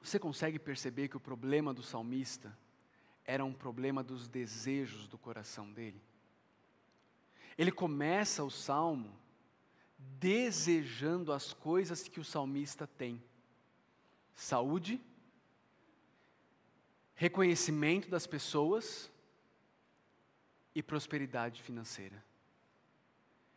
você 0.01 0.19
consegue 0.19 0.59
perceber 0.59 1.09
que 1.09 1.17
o 1.17 1.21
problema 1.21 1.75
do 1.75 1.83
salmista 1.83 2.57
era 3.25 3.45
um 3.45 3.53
problema 3.53 4.03
dos 4.03 4.29
desejos 4.29 5.07
do 5.07 5.19
coração 5.19 5.71
dele? 5.71 6.01
Ele 7.59 7.71
começa 7.71 8.43
o 8.43 8.51
salmo 8.51 9.15
desejando 9.99 11.33
as 11.33 11.53
coisas 11.53 12.09
que 12.09 12.19
o 12.19 12.25
salmista 12.25 12.87
tem: 12.87 13.23
saúde, 14.35 15.01
reconhecimento 17.15 18.09
das 18.09 18.27
pessoas 18.27 19.11
e 20.75 20.83
prosperidade 20.83 21.63
financeira. 21.63 22.25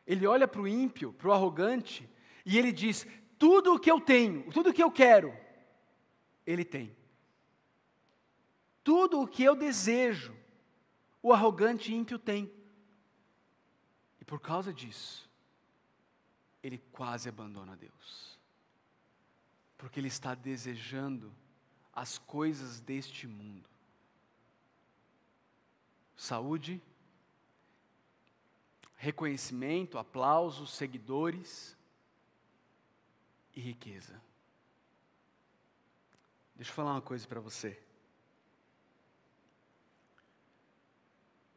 Ele 0.05 0.27
olha 0.27 0.47
para 0.47 0.61
o 0.61 0.67
ímpio, 0.67 1.13
para 1.13 1.29
o 1.29 1.31
arrogante, 1.31 2.09
e 2.45 2.57
ele 2.57 2.73
diz: 2.73 3.07
tudo 3.39 3.75
o 3.75 3.79
que 3.79 3.89
eu 3.89 4.01
tenho, 4.01 4.51
tudo 4.51 4.69
o 4.69 4.73
que 4.73 4.83
eu 4.83 4.91
quero, 4.91 5.33
ele 6.45 6.65
tem. 6.65 6.95
Tudo 8.83 9.21
o 9.21 9.27
que 9.27 9.43
eu 9.43 9.55
desejo, 9.55 10.35
o 11.21 11.31
arrogante 11.31 11.93
ímpio 11.93 12.19
tem. 12.19 12.51
E 14.19 14.25
por 14.25 14.39
causa 14.39 14.73
disso, 14.73 15.29
ele 16.61 16.77
quase 16.91 17.29
abandona 17.29 17.75
Deus. 17.75 18.37
Porque 19.77 19.99
ele 19.99 20.07
está 20.07 20.35
desejando 20.35 21.33
as 21.93 22.17
coisas 22.17 22.79
deste 22.79 23.27
mundo. 23.27 23.69
Saúde, 26.15 26.81
reconhecimento, 28.95 29.97
aplausos, 29.97 30.71
seguidores 30.71 31.77
e 33.53 33.59
riqueza. 33.59 34.19
Deixa 36.63 36.71
eu 36.71 36.75
falar 36.77 36.93
uma 36.93 37.01
coisa 37.01 37.27
para 37.27 37.41
você. 37.41 37.77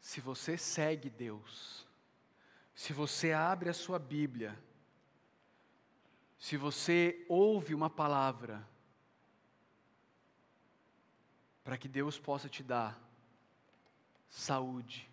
Se 0.01 0.21
você 0.21 0.59
segue 0.59 1.09
Deus, 1.09 1.87
se 2.75 2.93
você 2.93 3.33
abre 3.33 3.69
a 3.69 3.73
sua 3.73 4.01
Bíblia, 4.01 4.61
se 6.41 6.57
você 6.57 7.25
ouve 7.29 7.73
uma 7.73 7.89
palavra, 7.89 8.69
para 11.63 11.79
que 11.79 11.87
Deus 11.87 12.19
possa 12.19 12.49
te 12.49 12.65
dar 12.65 13.01
saúde, 14.29 15.09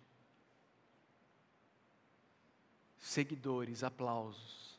seguidores, 2.98 3.84
aplausos 3.84 4.76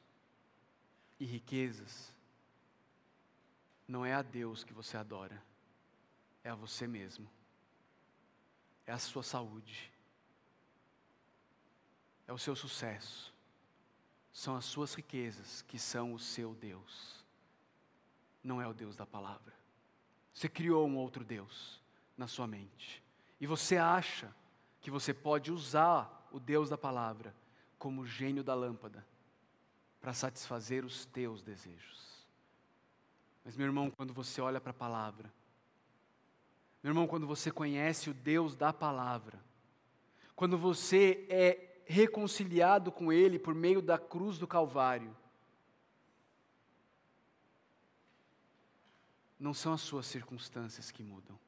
e 1.18 1.24
riquezas, 1.24 2.14
não 3.88 4.06
é 4.06 4.14
a 4.14 4.22
Deus 4.22 4.64
que 4.64 4.74
você 4.74 4.98
adora, 4.98 5.42
é 6.44 6.50
a 6.50 6.56
você 6.56 6.88
mesmo, 6.88 7.30
é 8.86 8.92
a 8.92 9.00
sua 9.00 9.24
saúde, 9.24 9.92
é 12.28 12.34
o 12.34 12.38
seu 12.38 12.56
sucesso, 12.56 13.34
são 14.32 14.56
as 14.56 14.66
suas 14.66 14.94
riquezas 14.94 15.62
que 15.64 15.80
são 15.80 16.14
o 16.14 16.20
seu 16.20 16.54
Deus, 16.54 17.24
não 18.44 18.62
é 18.62 18.68
o 18.68 18.74
Deus 18.74 18.96
da 18.96 19.06
palavra. 19.06 19.54
Você 20.34 20.50
criou 20.50 20.88
um 20.88 20.98
outro 20.98 21.24
Deus 21.24 21.82
na 22.18 22.28
sua 22.28 22.48
mente, 22.48 23.04
e 23.40 23.48
você 23.48 23.78
acha 23.78 24.34
que 24.82 24.92
você 24.92 25.14
pode 25.14 25.52
usar 25.52 26.28
o 26.32 26.40
Deus 26.40 26.70
da 26.70 26.78
palavra 26.78 27.36
como 27.78 28.06
gênio 28.06 28.44
da 28.44 28.54
lâmpada 28.54 29.06
para 30.02 30.14
satisfazer 30.14 30.86
os 30.86 31.06
teus 31.06 31.42
desejos. 31.42 32.05
Mas, 33.46 33.56
meu 33.56 33.68
irmão, 33.68 33.92
quando 33.92 34.12
você 34.12 34.42
olha 34.42 34.60
para 34.60 34.72
a 34.72 34.74
palavra, 34.74 35.32
meu 36.82 36.90
irmão, 36.90 37.08
quando 37.08 37.28
você 37.28 37.52
conhece 37.52 38.10
o 38.10 38.14
Deus 38.14 38.56
da 38.56 38.74
palavra, 38.74 39.40
quando 40.36 40.58
você 40.58 41.28
é 41.30 41.82
reconciliado 41.86 42.92
com 42.92 43.14
Ele 43.14 43.38
por 43.38 43.54
meio 43.54 43.84
da 43.84 44.00
cruz 44.00 44.40
do 44.40 44.48
Calvário, 44.48 45.16
não 49.40 49.54
são 49.54 49.74
as 49.74 49.82
suas 49.82 50.08
circunstâncias 50.08 50.90
que 50.90 51.04
mudam, 51.04 51.40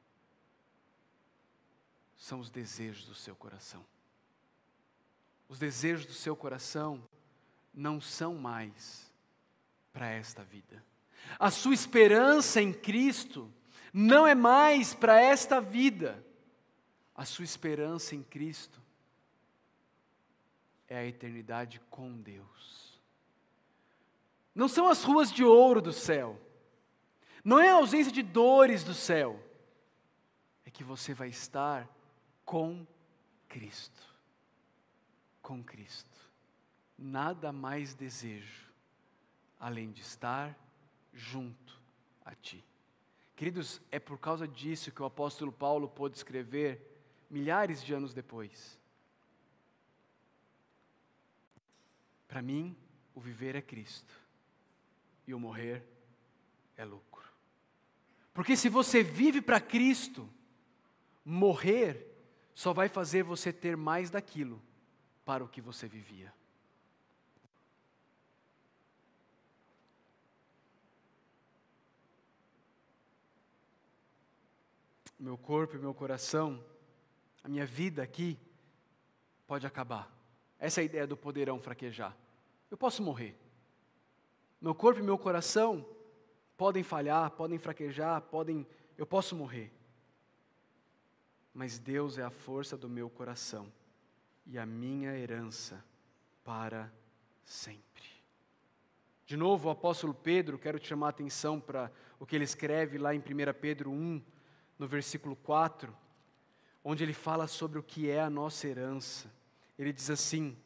são 2.16 2.38
os 2.38 2.48
desejos 2.48 3.06
do 3.06 3.14
seu 3.14 3.34
coração. 3.34 3.84
Os 5.48 5.58
desejos 5.58 6.06
do 6.06 6.12
seu 6.12 6.36
coração 6.36 7.02
não 7.74 8.00
são 8.00 8.34
mais 8.34 9.12
para 9.92 10.08
esta 10.10 10.44
vida. 10.44 10.84
A 11.38 11.50
sua 11.50 11.74
esperança 11.74 12.60
em 12.60 12.72
Cristo 12.72 13.52
não 13.92 14.26
é 14.26 14.34
mais 14.34 14.94
para 14.94 15.20
esta 15.20 15.60
vida. 15.60 16.24
A 17.14 17.24
sua 17.24 17.44
esperança 17.44 18.14
em 18.14 18.22
Cristo 18.22 18.80
é 20.88 20.98
a 20.98 21.04
eternidade 21.06 21.80
com 21.90 22.16
Deus. 22.16 23.00
Não 24.54 24.68
são 24.68 24.88
as 24.88 25.04
ruas 25.04 25.32
de 25.32 25.44
ouro 25.44 25.80
do 25.80 25.92
céu. 25.92 26.40
Não 27.44 27.58
é 27.58 27.68
a 27.68 27.74
ausência 27.74 28.12
de 28.12 28.22
dores 28.22 28.82
do 28.82 28.94
céu. 28.94 29.42
É 30.64 30.70
que 30.70 30.82
você 30.82 31.14
vai 31.14 31.28
estar 31.28 31.88
com 32.44 32.86
Cristo. 33.48 34.02
Com 35.40 35.62
Cristo. 35.62 36.18
Nada 36.96 37.52
mais 37.52 37.94
desejo 37.94 38.68
além 39.60 39.90
de 39.90 40.02
estar 40.02 40.56
junto 41.18 41.80
a 42.24 42.34
ti. 42.34 42.64
Queridos, 43.34 43.80
é 43.90 43.98
por 43.98 44.18
causa 44.18 44.46
disso 44.46 44.92
que 44.92 45.02
o 45.02 45.06
apóstolo 45.06 45.52
Paulo 45.52 45.88
pôde 45.88 46.16
escrever 46.16 46.80
milhares 47.28 47.82
de 47.82 47.92
anos 47.92 48.14
depois. 48.14 48.78
Para 52.28 52.40
mim, 52.40 52.76
o 53.14 53.20
viver 53.20 53.56
é 53.56 53.62
Cristo 53.62 54.14
e 55.26 55.34
o 55.34 55.40
morrer 55.40 55.82
é 56.76 56.84
lucro. 56.84 57.26
Porque 58.32 58.56
se 58.56 58.68
você 58.68 59.02
vive 59.02 59.40
para 59.40 59.60
Cristo, 59.60 60.28
morrer 61.24 62.06
só 62.54 62.72
vai 62.72 62.88
fazer 62.88 63.22
você 63.22 63.52
ter 63.52 63.76
mais 63.76 64.10
daquilo 64.10 64.62
para 65.24 65.44
o 65.44 65.48
que 65.48 65.60
você 65.60 65.88
vivia. 65.88 66.32
Meu 75.18 75.36
corpo 75.36 75.76
e 75.76 75.78
meu 75.78 75.92
coração, 75.92 76.64
a 77.42 77.48
minha 77.48 77.66
vida 77.66 78.02
aqui, 78.02 78.38
pode 79.46 79.66
acabar. 79.66 80.12
Essa 80.58 80.80
é 80.80 80.82
a 80.82 80.84
ideia 80.84 81.06
do 81.06 81.16
poderão 81.16 81.60
fraquejar. 81.60 82.16
Eu 82.70 82.76
posso 82.76 83.02
morrer. 83.02 83.36
Meu 84.60 84.74
corpo 84.74 85.00
e 85.00 85.02
meu 85.02 85.16
coração 85.16 85.86
podem 86.56 86.82
falhar, 86.82 87.30
podem 87.30 87.58
fraquejar, 87.58 88.20
podem, 88.22 88.66
eu 88.96 89.06
posso 89.06 89.34
morrer. 89.34 89.72
Mas 91.54 91.78
Deus 91.78 92.18
é 92.18 92.22
a 92.22 92.30
força 92.30 92.76
do 92.76 92.88
meu 92.88 93.08
coração 93.08 93.72
e 94.46 94.58
a 94.58 94.66
minha 94.66 95.16
herança 95.16 95.82
para 96.44 96.92
sempre. 97.44 98.04
De 99.26 99.36
novo, 99.36 99.68
o 99.68 99.70
apóstolo 99.70 100.14
Pedro, 100.14 100.58
quero 100.58 100.78
te 100.78 100.88
chamar 100.88 101.08
a 101.08 101.10
atenção 101.10 101.60
para 101.60 101.92
o 102.18 102.26
que 102.26 102.34
ele 102.34 102.44
escreve 102.44 102.98
lá 102.98 103.14
em 103.14 103.18
1 103.18 103.22
Pedro 103.60 103.90
1, 103.90 104.22
no 104.78 104.86
versículo 104.86 105.34
4, 105.36 105.94
onde 106.84 107.02
ele 107.02 107.12
fala 107.12 107.46
sobre 107.46 107.78
o 107.78 107.82
que 107.82 108.08
é 108.08 108.20
a 108.20 108.30
nossa 108.30 108.66
herança. 108.68 109.30
Ele 109.78 109.92
diz 109.92 110.08
assim: 110.08 110.56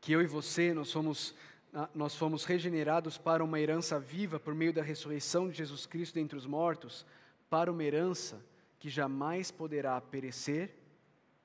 que 0.00 0.12
eu 0.12 0.22
e 0.22 0.26
você 0.26 0.72
nós 0.72 0.92
fomos 0.92 1.34
ah, 1.74 1.88
nós 1.94 2.16
fomos 2.16 2.44
regenerados 2.44 3.18
para 3.18 3.44
uma 3.44 3.60
herança 3.60 4.00
viva 4.00 4.40
por 4.40 4.54
meio 4.54 4.72
da 4.72 4.82
ressurreição 4.82 5.48
de 5.50 5.56
Jesus 5.58 5.84
Cristo 5.84 6.14
dentre 6.14 6.38
os 6.38 6.46
mortos, 6.46 7.04
para 7.50 7.70
uma 7.70 7.84
herança 7.84 8.42
que 8.78 8.88
jamais 8.88 9.50
poderá 9.50 10.00
perecer, 10.00 10.74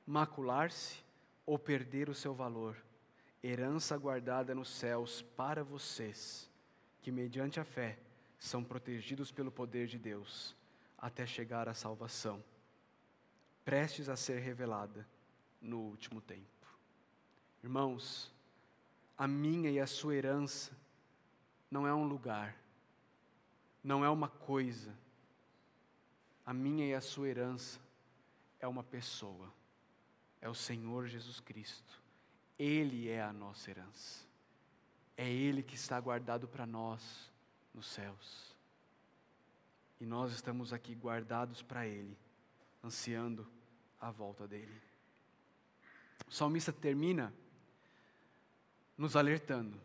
macular-se 0.06 1.04
ou 1.46 1.60
perder 1.60 2.10
o 2.10 2.16
seu 2.16 2.34
valor. 2.34 2.78
Herança 3.44 3.98
guardada 3.98 4.56
nos 4.56 4.70
céus 4.70 5.22
para 5.36 5.62
vocês, 5.62 6.50
que 7.02 7.12
mediante 7.12 7.60
a 7.60 7.66
fé 7.66 8.00
são 8.40 8.64
protegidos 8.64 9.30
pelo 9.30 9.52
poder 9.52 9.88
de 9.88 10.00
Deus 10.00 10.56
até 11.04 11.26
chegar 11.26 11.68
à 11.68 11.74
salvação, 11.74 12.42
prestes 13.66 14.08
a 14.08 14.16
ser 14.16 14.40
revelada 14.40 15.06
no 15.62 15.80
último 15.80 16.22
tempo. 16.22 16.48
Irmãos, 17.62 18.32
a 19.18 19.28
minha 19.28 19.70
e 19.70 19.82
a 19.82 19.86
sua 19.86 20.16
herança 20.16 20.72
não 21.70 21.86
é 21.86 21.94
um 21.94 22.06
lugar, 22.06 22.56
não 23.84 24.06
é 24.06 24.10
uma 24.10 24.30
coisa. 24.30 24.98
A 26.46 26.54
minha 26.54 26.86
e 26.86 26.94
a 26.94 27.02
sua 27.02 27.28
herança 27.28 27.82
é 28.62 28.68
uma 28.68 28.82
pessoa, 28.82 29.52
é 30.40 30.48
o 30.48 30.56
Senhor 30.56 31.08
Jesus 31.08 31.42
Cristo. 31.42 32.02
Ele 32.58 33.10
é 33.10 33.22
a 33.22 33.34
nossa 33.34 33.70
herança. 33.70 34.26
É 35.18 35.30
Ele 35.30 35.62
que 35.62 35.76
está 35.76 36.00
guardado 36.00 36.48
para 36.48 36.66
nós 36.66 37.30
nos 37.74 37.88
céus. 37.88 38.53
E 40.04 40.06
nós 40.06 40.34
estamos 40.34 40.74
aqui 40.74 40.94
guardados 40.94 41.62
para 41.62 41.88
Ele, 41.88 42.18
ansiando 42.84 43.48
a 44.02 44.12
volta 44.12 44.46
dele. 44.46 44.82
O 46.28 46.32
salmista 46.34 46.74
termina 46.74 47.34
nos 48.98 49.16
alertando, 49.16 49.80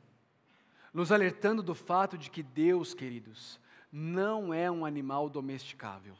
nos 0.92 1.12
alertando 1.12 1.62
do 1.62 1.72
fato 1.72 2.18
de 2.18 2.32
que 2.32 2.42
Deus, 2.42 2.94
queridos, 2.94 3.60
não 3.92 4.52
é 4.52 4.68
um 4.68 4.84
animal 4.84 5.30
domesticável. 5.30 6.16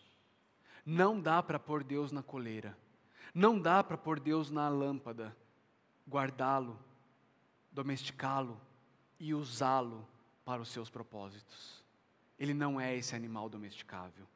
Não 0.87 1.21
dá 1.21 1.43
para 1.43 1.59
pôr 1.59 1.83
Deus 1.83 2.13
na 2.13 2.23
coleira, 2.23 2.79
não 3.35 3.61
dá 3.61 3.83
para 3.83 3.99
pôr 3.99 4.21
Deus 4.21 4.49
na 4.49 4.69
lâmpada, 4.69 5.37
guardá-lo 6.09 6.79
domesticá-lo 7.73 8.61
e 9.19 9.35
usá-lo 9.35 10.07
para 10.45 10.63
os 10.63 10.69
seus 10.69 10.89
propósitos. 10.89 11.88
Ele 12.39 12.55
não 12.55 12.81
é 12.81 12.95
esse 12.97 13.17
animal 13.17 13.49
domesticável. 13.49 14.27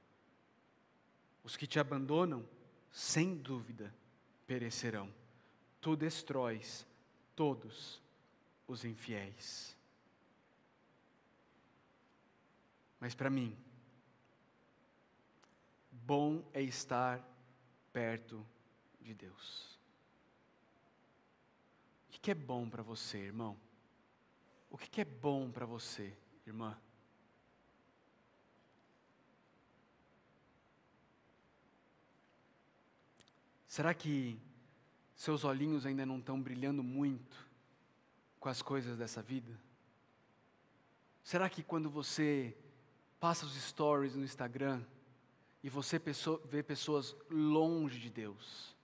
Os 1.45 1.57
que 1.57 1.67
te 1.67 1.79
abandonam, 1.79 2.47
sem 2.91 3.37
dúvida, 3.37 3.95
perecerão. 4.47 5.13
Tu 5.81 5.97
destróis 5.97 6.87
todos 7.35 8.01
os 8.67 8.85
infiéis. 8.85 9.77
Mas 13.01 13.15
para 13.15 13.31
mim, 13.31 13.57
bom 15.91 16.45
é 16.53 16.63
estar 16.63 17.21
perto 17.93 18.47
de 19.01 19.15
Deus. 19.15 19.79
O 22.09 22.21
que 22.23 22.31
é 22.31 22.35
bom 22.35 22.69
para 22.69 22.83
você, 22.83 23.19
irmão? 23.19 23.59
O 24.71 24.79
que 24.79 25.01
é 25.01 25.05
bom 25.05 25.51
para 25.51 25.67
você, 25.67 26.17
irmã? 26.47 26.79
Será 33.73 33.95
que 33.95 34.39
seus 35.15 35.45
olhinhos 35.45 35.87
ainda 35.87 36.05
não 36.05 36.19
estão 36.19 36.39
brilhando 36.39 36.83
muito 36.83 37.49
com 38.39 38.51
as 38.51 38.61
coisas 38.61 38.99
dessa 38.99 39.23
vida? 39.23 39.59
Será 41.25 41.49
que 41.49 41.63
quando 41.63 41.89
você 41.89 42.55
passa 43.19 43.47
os 43.47 43.55
stories 43.55 44.15
no 44.15 44.25
Instagram 44.25 44.85
e 45.63 45.71
você 45.71 45.99
vê 46.45 46.63
pessoas 46.63 47.17
longe 47.31 47.99
de 47.99 48.11
Deus, 48.11 48.77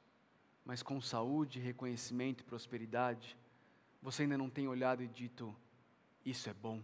mas 0.64 0.82
com 0.82 1.02
saúde, 1.02 1.60
reconhecimento 1.60 2.40
e 2.40 2.44
prosperidade, 2.44 3.36
você 4.00 4.22
ainda 4.22 4.38
não 4.38 4.48
tem 4.48 4.68
olhado 4.68 5.02
e 5.02 5.06
dito: 5.06 5.54
Isso 6.24 6.48
é 6.48 6.54
bom? 6.54 6.82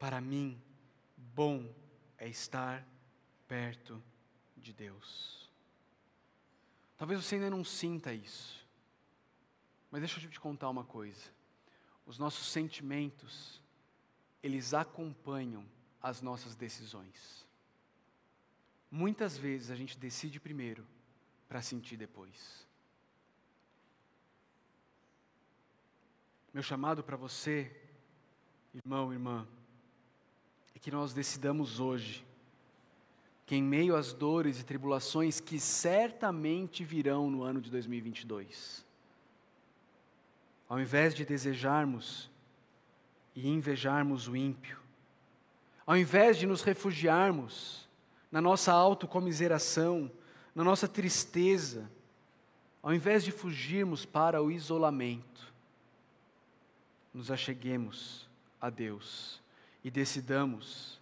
Para 0.00 0.20
mim, 0.20 0.60
bom 1.16 1.72
é 2.18 2.28
estar 2.28 2.86
perto 3.46 4.02
de 4.56 4.72
Deus. 4.72 5.48
Talvez 6.96 7.24
você 7.24 7.36
ainda 7.36 7.48
não 7.48 7.64
sinta 7.64 8.12
isso, 8.12 8.66
mas 9.90 10.00
deixa 10.00 10.20
eu 10.20 10.30
te 10.30 10.40
contar 10.40 10.68
uma 10.68 10.84
coisa. 10.84 11.30
Os 12.04 12.18
nossos 12.18 12.48
sentimentos, 12.48 13.62
eles 14.42 14.74
acompanham 14.74 15.64
as 16.02 16.20
nossas 16.20 16.56
decisões. 16.56 17.46
Muitas 18.90 19.36
vezes 19.36 19.70
a 19.70 19.76
gente 19.76 19.98
decide 19.98 20.40
primeiro 20.40 20.86
para 21.48 21.62
sentir 21.62 21.96
depois. 21.96 22.66
Meu 26.52 26.62
chamado 26.62 27.04
para 27.04 27.16
você, 27.16 27.70
irmão, 28.74 29.12
irmã, 29.12 29.46
é 30.78 30.80
que 30.80 30.92
nós 30.92 31.12
decidamos 31.12 31.80
hoje 31.80 32.24
que, 33.44 33.56
em 33.56 33.62
meio 33.62 33.96
às 33.96 34.12
dores 34.12 34.60
e 34.60 34.64
tribulações 34.64 35.40
que 35.40 35.58
certamente 35.58 36.84
virão 36.84 37.28
no 37.28 37.42
ano 37.42 37.60
de 37.60 37.68
2022, 37.68 38.86
ao 40.68 40.78
invés 40.78 41.16
de 41.16 41.24
desejarmos 41.24 42.30
e 43.34 43.48
invejarmos 43.48 44.28
o 44.28 44.36
ímpio, 44.36 44.78
ao 45.84 45.96
invés 45.96 46.38
de 46.38 46.46
nos 46.46 46.62
refugiarmos 46.62 47.88
na 48.30 48.40
nossa 48.40 48.72
autocomiseração, 48.72 50.08
na 50.54 50.62
nossa 50.62 50.86
tristeza, 50.86 51.90
ao 52.80 52.94
invés 52.94 53.24
de 53.24 53.32
fugirmos 53.32 54.06
para 54.06 54.40
o 54.40 54.48
isolamento, 54.48 55.52
nos 57.12 57.32
acheguemos 57.32 58.28
a 58.60 58.70
Deus 58.70 59.40
e 59.82 59.90
decidamos 59.90 61.00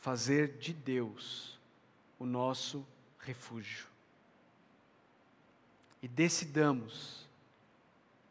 fazer 0.00 0.58
de 0.58 0.72
Deus 0.72 1.58
o 2.18 2.26
nosso 2.26 2.86
refúgio. 3.18 3.86
E 6.02 6.08
decidamos, 6.08 7.26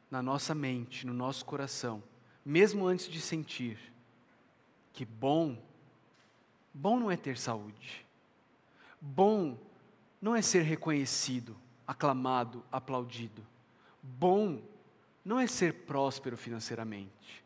na 0.09 0.21
nossa 0.21 0.55
mente, 0.55 1.05
no 1.05 1.13
nosso 1.13 1.45
coração, 1.45 2.01
mesmo 2.43 2.87
antes 2.87 3.07
de 3.07 3.21
sentir, 3.21 3.77
que 4.93 5.05
bom, 5.05 5.61
bom 6.73 6.99
não 6.99 7.11
é 7.11 7.17
ter 7.17 7.37
saúde, 7.37 8.05
bom 8.99 9.57
não 10.21 10.35
é 10.35 10.41
ser 10.41 10.63
reconhecido, 10.63 11.55
aclamado, 11.85 12.63
aplaudido, 12.71 13.45
bom 14.01 14.61
não 15.23 15.39
é 15.39 15.45
ser 15.45 15.73
próspero 15.85 16.35
financeiramente, 16.35 17.43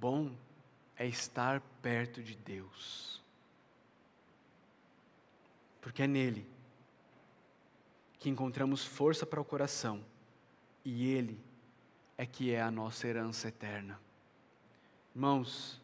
bom 0.00 0.32
é 1.02 1.06
estar 1.06 1.60
perto 1.80 2.22
de 2.22 2.34
Deus 2.36 3.12
porque 5.82 6.04
é 6.04 6.06
nele 6.06 6.46
que 8.20 8.30
encontramos 8.30 8.84
força 8.84 9.26
para 9.26 9.40
o 9.40 9.44
coração 9.44 10.02
e 10.84 11.08
ele 11.08 11.38
é 12.16 12.24
que 12.24 12.52
é 12.52 12.62
a 12.62 12.70
nossa 12.70 13.08
herança 13.08 13.48
eterna. 13.48 14.00
Irmãos, 15.12 15.80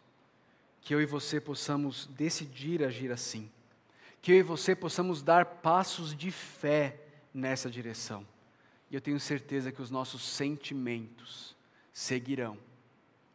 que 0.81 0.95
eu 0.95 1.03
e 1.03 1.07
você 1.07 1.41
possamos 1.41 2.07
decidir 2.07 2.85
agir 2.85 3.11
assim, 3.11 3.51
que 4.23 4.31
eu 4.31 4.37
e 4.37 4.43
você 4.43 4.75
possamos 4.75 5.21
dar 5.21 5.45
passos 5.45 6.17
de 6.17 6.31
fé 6.31 7.01
nessa 7.35 7.69
direção. 7.69 8.25
E 8.91 8.95
eu 8.95 9.01
tenho 9.01 9.19
certeza 9.19 9.73
que 9.73 9.83
os 9.83 9.91
nossos 9.91 10.23
sentimentos 10.23 11.57
seguirão 11.93 12.57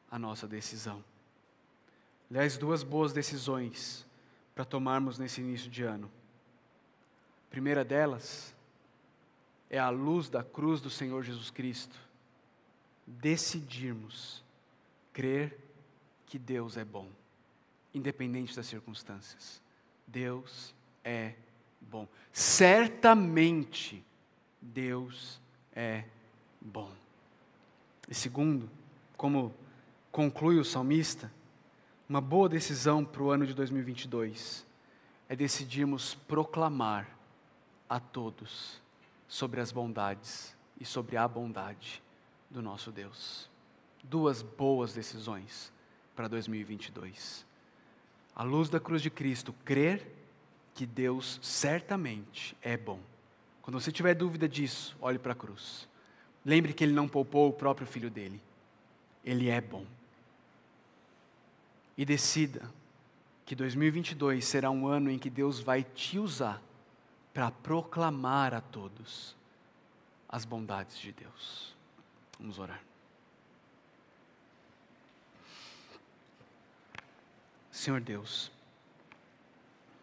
a 0.10 0.18
nossa 0.18 0.48
decisão. 0.48 1.04
Aliás, 2.34 2.58
duas 2.58 2.82
boas 2.82 3.14
decisões 3.14 4.08
para 4.56 4.66
tomarmos 4.66 5.20
nesse 5.20 5.40
início 5.40 5.70
de 5.70 5.84
ano 5.84 6.10
primeira 7.54 7.86
delas 7.86 8.52
é 9.70 9.78
a 9.78 9.92
luz 9.92 10.28
da 10.28 10.44
cruz 10.44 10.82
do 10.82 10.90
Senhor 10.90 11.22
Jesus 11.22 11.52
Cristo. 11.52 11.96
Decidirmos 13.06 14.44
crer 15.14 15.56
que 16.26 16.40
Deus 16.40 16.78
é 16.78 16.84
bom, 16.84 17.08
independente 17.94 18.56
das 18.56 18.66
circunstâncias. 18.66 19.62
Deus 20.08 20.74
é 21.04 21.36
bom. 21.80 22.08
Certamente 22.32 24.04
Deus 24.60 25.40
é 25.76 26.06
bom. 26.60 26.92
E 28.10 28.16
segundo, 28.16 28.68
como 29.16 29.54
conclui 30.12 30.58
o 30.58 30.66
salmista, 30.66 31.32
uma 32.08 32.20
boa 32.20 32.50
decisão 32.50 33.04
para 33.06 33.24
o 33.24 33.32
ano 33.32 33.46
de 33.46 33.54
2022 33.54 34.66
é 35.30 35.36
decidirmos 35.36 36.16
proclamar 36.16 37.10
a 37.90 38.00
todos 38.00 38.82
sobre 39.28 39.62
as 39.62 39.72
bondades 39.72 40.56
e 40.80 40.86
sobre 40.86 41.16
a 41.16 41.28
bondade 41.28 42.04
do 42.50 42.62
nosso 42.62 42.92
Deus. 42.92 43.50
Duas 44.04 44.42
boas 44.42 44.94
decisões 44.94 45.72
para 46.16 46.28
2022. 46.28 47.46
À 48.36 48.44
luz 48.44 48.70
da 48.70 48.80
cruz 48.80 49.02
de 49.02 49.10
Cristo, 49.10 49.54
crer 49.64 50.06
que 50.76 50.86
Deus 50.86 51.40
certamente 51.42 52.58
é 52.62 52.76
bom. 52.76 53.00
Quando 53.62 53.80
você 53.80 53.92
tiver 53.92 54.14
dúvida 54.14 54.48
disso, 54.50 54.96
olhe 55.00 55.18
para 55.18 55.32
a 55.32 55.36
cruz. 55.36 55.88
Lembre 56.44 56.74
que 56.74 56.84
Ele 56.84 56.94
não 56.94 57.08
poupou 57.08 57.50
o 57.50 57.54
próprio 57.54 57.88
filho 57.88 58.10
dele. 58.10 58.42
Ele 59.24 59.50
é 59.50 59.62
bom. 59.62 59.86
E 61.98 62.06
decida 62.06 62.70
que 63.46 63.56
2022 63.56 64.44
será 64.46 64.72
um 64.72 64.88
ano 64.88 65.10
em 65.12 65.20
que 65.20 65.30
Deus 65.30 65.60
vai 65.60 65.84
te 65.84 66.18
usar 66.18 66.62
para 67.34 67.52
proclamar 67.52 68.54
a 68.54 68.62
todos 68.62 69.36
as 70.30 70.46
bondades 70.46 70.98
de 70.98 71.12
Deus. 71.12 71.76
Vamos 72.40 72.58
orar. 72.60 72.82
Senhor 77.70 78.00
Deus, 78.00 78.52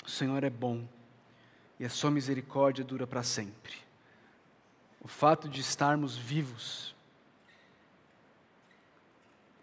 o 0.04 0.10
Senhor 0.10 0.42
é 0.44 0.50
bom 0.50 0.86
e 1.78 1.84
a 1.84 1.88
Sua 1.88 2.10
misericórdia 2.10 2.84
dura 2.84 3.06
para 3.06 3.22
sempre. 3.22 3.74
O 5.00 5.08
fato 5.08 5.48
de 5.48 5.60
estarmos 5.60 6.16
vivos 6.16 6.94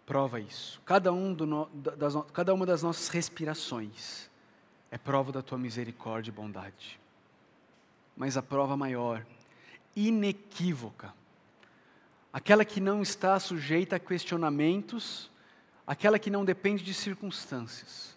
prova 0.08 0.40
isso. 0.40 0.80
Cada, 0.84 1.12
um 1.12 1.34
no, 1.34 1.66
das, 1.74 2.14
cada 2.32 2.54
uma 2.54 2.64
das 2.64 2.82
nossas 2.82 3.08
respirações 3.08 4.30
é 4.90 4.96
prova 4.96 5.30
da 5.30 5.42
Tua 5.42 5.58
misericórdia 5.58 6.30
e 6.30 6.34
bondade 6.34 6.98
mas 8.18 8.36
a 8.36 8.42
prova 8.42 8.76
maior, 8.76 9.24
inequívoca, 9.94 11.14
aquela 12.32 12.64
que 12.64 12.80
não 12.80 13.00
está 13.00 13.38
sujeita 13.38 13.94
a 13.94 14.00
questionamentos, 14.00 15.30
aquela 15.86 16.18
que 16.18 16.28
não 16.28 16.44
depende 16.44 16.82
de 16.82 16.92
circunstâncias, 16.92 18.16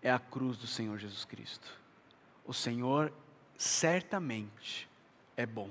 é 0.00 0.12
a 0.12 0.18
cruz 0.20 0.56
do 0.56 0.68
Senhor 0.68 0.96
Jesus 0.96 1.24
Cristo. 1.24 1.76
O 2.44 2.54
Senhor 2.54 3.12
certamente 3.58 4.88
é 5.36 5.44
bom. 5.44 5.70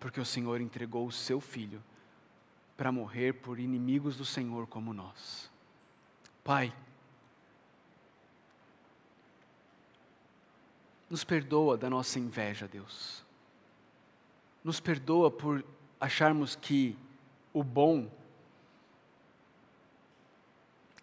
porque 0.00 0.18
o 0.18 0.24
Senhor 0.24 0.62
entregou 0.62 1.06
o 1.06 1.12
seu 1.12 1.42
filho 1.42 1.82
para 2.80 2.90
morrer 2.90 3.34
por 3.34 3.58
inimigos 3.58 4.16
do 4.16 4.24
Senhor 4.24 4.66
como 4.66 4.94
nós. 4.94 5.50
Pai, 6.42 6.74
nos 11.10 11.22
perdoa 11.22 11.76
da 11.76 11.90
nossa 11.90 12.18
inveja, 12.18 12.66
Deus. 12.66 13.22
Nos 14.64 14.80
perdoa 14.80 15.30
por 15.30 15.62
acharmos 16.00 16.56
que 16.56 16.96
o 17.52 17.62
bom 17.62 18.10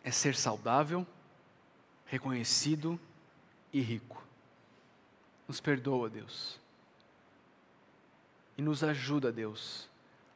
é 0.04 0.10
ser 0.10 0.36
saudável, 0.36 1.06
reconhecido 2.08 3.00
e 3.72 3.82
rico. 3.82 4.26
Nos 5.48 5.62
perdoa, 5.62 6.10
Deus. 6.10 6.60
E 8.58 8.64
nos 8.64 8.84
ajuda, 8.84 9.32
Deus, 9.32 9.88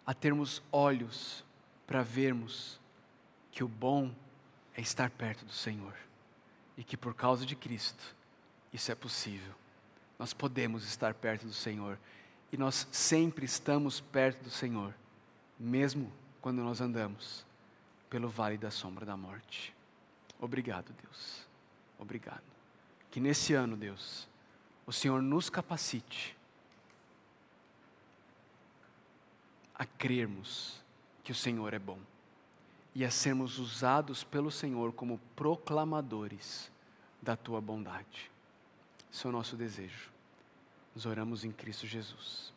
a 0.06 0.14
termos 0.14 0.62
olhos 0.72 1.44
para 1.86 2.04
vermos 2.04 2.80
que 3.52 3.64
o 3.64 3.68
bom 3.68 4.14
é 4.76 4.82
estar 4.82 5.10
perto 5.10 5.46
do 5.46 5.52
Senhor 5.52 5.94
e 6.78 6.84
que 6.84 6.98
por 6.98 7.14
causa 7.14 7.46
de 7.46 7.56
Cristo 7.56 8.16
isso 8.72 8.92
é 8.92 8.96
possível. 8.96 9.54
Nós 10.18 10.34
podemos 10.34 10.86
estar 10.86 11.14
perto 11.14 11.46
do 11.46 11.54
Senhor 11.54 11.98
e 12.52 12.58
nós 12.58 12.88
sempre 12.92 13.46
estamos 13.46 14.00
perto 14.00 14.44
do 14.44 14.50
Senhor, 14.50 14.94
mesmo 15.60 16.12
quando 16.42 16.64
nós 16.64 16.82
andamos 16.82 17.46
pelo 18.10 18.30
vale 18.30 18.58
da 18.58 18.72
sombra 18.72 19.06
da 19.06 19.16
morte. 19.16 19.74
Obrigado, 20.40 20.94
Deus. 21.02 21.48
Obrigado. 21.98 22.44
Que 23.10 23.20
nesse 23.20 23.54
ano, 23.54 23.78
Deus, 23.78 24.28
o 24.86 24.92
Senhor 24.92 25.22
nos 25.22 25.50
capacite 25.50 26.36
a 29.82 29.86
crermos 29.88 30.80
que 31.24 31.32
o 31.32 31.36
Senhor 31.36 31.74
é 31.74 31.80
bom 31.80 31.98
e 32.94 33.04
a 33.04 33.10
sermos 33.10 33.58
usados 33.58 34.24
pelo 34.24 34.52
Senhor 34.52 34.94
como 34.94 35.20
proclamadores 35.36 36.72
da 37.20 37.36
tua 37.36 37.60
bondade. 37.60 38.30
Esse 39.12 39.26
é 39.26 39.30
o 39.30 39.32
nosso 39.32 39.56
desejo. 39.56 40.12
Nos 40.94 41.08
oramos 41.08 41.44
em 41.44 41.52
Cristo 41.52 41.88
Jesus. 41.88 42.51